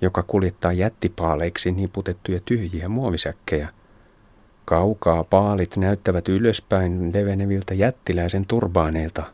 joka 0.00 0.22
kuljettaa 0.22 0.72
jättipaaleiksi 0.72 1.72
niputettuja 1.72 2.40
tyhjiä 2.44 2.88
muovisäkkejä. 2.88 3.68
Kaukaa 4.64 5.24
paalit 5.24 5.76
näyttävät 5.76 6.28
ylöspäin 6.28 7.10
leveneviltä 7.14 7.74
jättiläisen 7.74 8.46
turbaaneilta– 8.46 9.22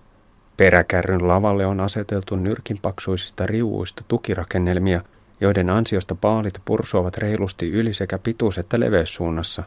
Peräkärryn 0.61 1.29
lavalle 1.29 1.67
on 1.67 1.81
aseteltu 1.81 2.37
nyrkinpaksuisista 2.37 3.47
riuuista 3.47 4.05
tukirakennelmia, 4.09 5.01
joiden 5.41 5.71
ansiosta 5.71 6.15
paalit 6.15 6.55
pursuavat 6.65 7.19
reilusti 7.19 7.71
yli 7.71 7.95
sekä 7.95 8.19
pituus- 8.19 8.59
että 8.59 8.81
leveyssuunnassa. 8.81 9.63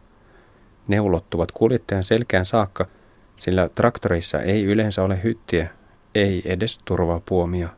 Ne 0.88 1.02
ulottuvat 1.02 1.52
kuljettajan 1.52 2.04
selkään 2.04 2.46
saakka, 2.46 2.88
sillä 3.38 3.70
traktoreissa 3.76 4.42
ei 4.42 4.64
yleensä 4.64 5.04
ole 5.04 5.24
hyttiä, 5.24 5.70
ei 6.16 6.42
edes 6.46 6.80
turvapuomia. 6.86 7.70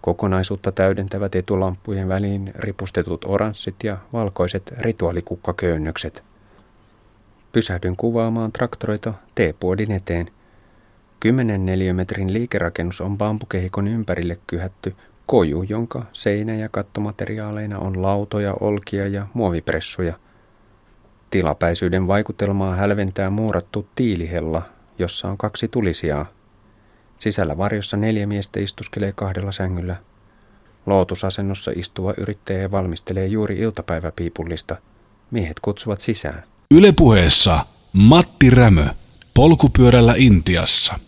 Kokonaisuutta 0.00 0.72
täydentävät 0.72 1.34
etulampujen 1.34 2.08
väliin 2.08 2.52
ripustetut 2.54 3.24
oranssit 3.24 3.76
ja 3.84 3.98
valkoiset 4.12 4.74
rituaalikukkaköynnökset. 4.78 6.24
Pysähdyn 7.52 7.96
kuvaamaan 7.96 8.52
traktoreita 8.52 9.14
T-puodin 9.34 9.92
eteen– 9.92 10.30
10 11.20 11.66
neliömetrin 11.66 12.32
liikerakennus 12.32 13.00
on 13.00 13.18
bambukehikon 13.18 13.88
ympärille 13.88 14.38
kyhätty 14.46 14.96
koju, 15.26 15.62
jonka 15.62 16.06
seinä- 16.12 16.54
ja 16.54 16.68
kattomateriaaleina 16.68 17.78
on 17.78 18.02
lautoja, 18.02 18.54
olkia 18.60 19.06
ja 19.06 19.26
muovipressuja. 19.34 20.14
Tilapäisyyden 21.30 22.06
vaikutelmaa 22.06 22.74
hälventää 22.74 23.30
muurattu 23.30 23.88
tiilihella, 23.94 24.62
jossa 24.98 25.28
on 25.28 25.38
kaksi 25.38 25.68
tulisijaa. 25.68 26.26
Sisällä 27.18 27.58
varjossa 27.58 27.96
neljä 27.96 28.26
miestä 28.26 28.60
istuskelee 28.60 29.12
kahdella 29.12 29.52
sängyllä. 29.52 29.96
Lootusasennossa 30.86 31.72
istuva 31.74 32.14
yrittäjä 32.16 32.70
valmistelee 32.70 33.26
juuri 33.26 33.58
iltapäiväpiipullista. 33.58 34.76
Miehet 35.30 35.60
kutsuvat 35.60 36.00
sisään. 36.00 36.42
Ylepuheessa 36.74 37.66
Matti 37.92 38.50
Rämö. 38.50 38.84
Polkupyörällä 39.34 40.14
Intiassa. 40.16 41.07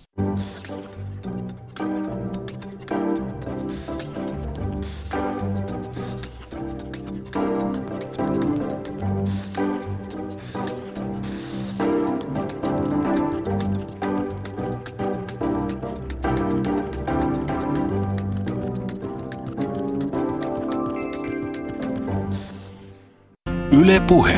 Yle 23.73 24.01
Puhe. 24.07 24.37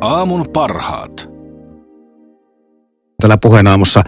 Aamun 0.00 0.44
parhaat. 0.52 1.33
Tällä 3.24 3.38
puheenaamussa 3.38 4.04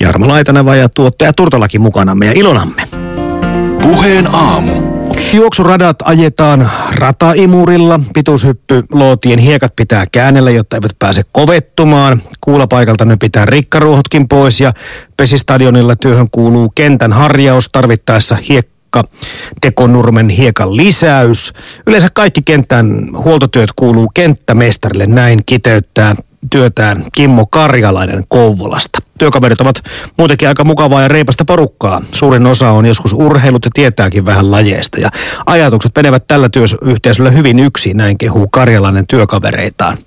Jarmo 0.00 0.28
Laitaneva 0.28 0.76
ja 0.76 0.88
tuottaja 0.88 1.32
Turtalakin 1.32 1.80
mukanamme 1.80 2.26
ja 2.26 2.32
ilonamme. 2.34 2.82
Puheen 3.82 4.34
aamu. 4.34 4.72
Juoksuradat 5.32 5.96
ajetaan 6.04 6.70
rataimurilla, 6.94 8.00
pituushyppy 8.14 8.84
lootien 8.92 9.38
hiekat 9.38 9.76
pitää 9.76 10.04
käännellä, 10.12 10.50
jotta 10.50 10.76
eivät 10.76 10.98
pääse 10.98 11.22
kovettumaan. 11.32 12.22
Kuulapaikalta 12.40 13.04
ne 13.04 13.16
pitää 13.16 13.44
rikkaruuhotkin 13.44 14.28
pois 14.28 14.60
ja 14.60 14.72
pesistadionilla 15.16 15.96
työhön 15.96 16.28
kuuluu 16.30 16.72
kentän 16.74 17.12
harjaus, 17.12 17.68
tarvittaessa 17.72 18.36
hiekka 18.48 19.04
tekonurmen 19.60 20.28
hiekan 20.28 20.76
lisäys. 20.76 21.52
Yleensä 21.86 22.08
kaikki 22.14 22.42
kentän 22.42 23.10
huoltotyöt 23.24 23.70
kuuluu 23.76 24.10
kenttämestarille, 24.14 25.06
näin 25.06 25.40
kiteyttää 25.46 26.16
työtään 26.50 27.04
Kimmo 27.12 27.46
Karjalainen 27.46 28.24
Kouvolasta. 28.28 28.98
Työkaverit 29.18 29.60
ovat 29.60 29.82
muutenkin 30.18 30.48
aika 30.48 30.64
mukavaa 30.64 31.02
ja 31.02 31.08
reipasta 31.08 31.44
porukkaa. 31.44 32.02
Suurin 32.12 32.46
osa 32.46 32.70
on 32.70 32.86
joskus 32.86 33.12
urheilut 33.12 33.64
ja 33.64 33.70
tietääkin 33.74 34.24
vähän 34.24 34.50
lajeista. 34.50 35.00
Ja 35.00 35.10
ajatukset 35.46 35.92
menevät 35.96 36.26
tällä 36.26 36.48
työyhteisöllä 36.48 37.30
hyvin 37.30 37.58
yksin, 37.58 37.96
näin 37.96 38.18
kehuu 38.18 38.48
Karjalainen 38.48 39.04
työkavereitaan. 39.08 39.98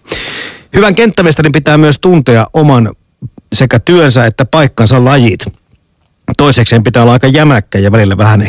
Hyvän 0.76 0.96
kenttämestarin 0.96 1.52
pitää 1.52 1.78
myös 1.78 2.00
tuntea 2.02 2.48
oman 2.54 2.92
sekä 3.54 3.80
työnsä 3.80 4.26
että 4.26 4.46
paikkansa 4.46 5.06
lajit. 5.06 5.46
Toisekseen 6.38 6.84
pitää 6.84 7.02
olla 7.02 7.14
aika 7.14 7.28
jämäkkä 7.28 7.80
ja 7.80 7.92
välillä 7.92 8.18
vähän 8.18 8.48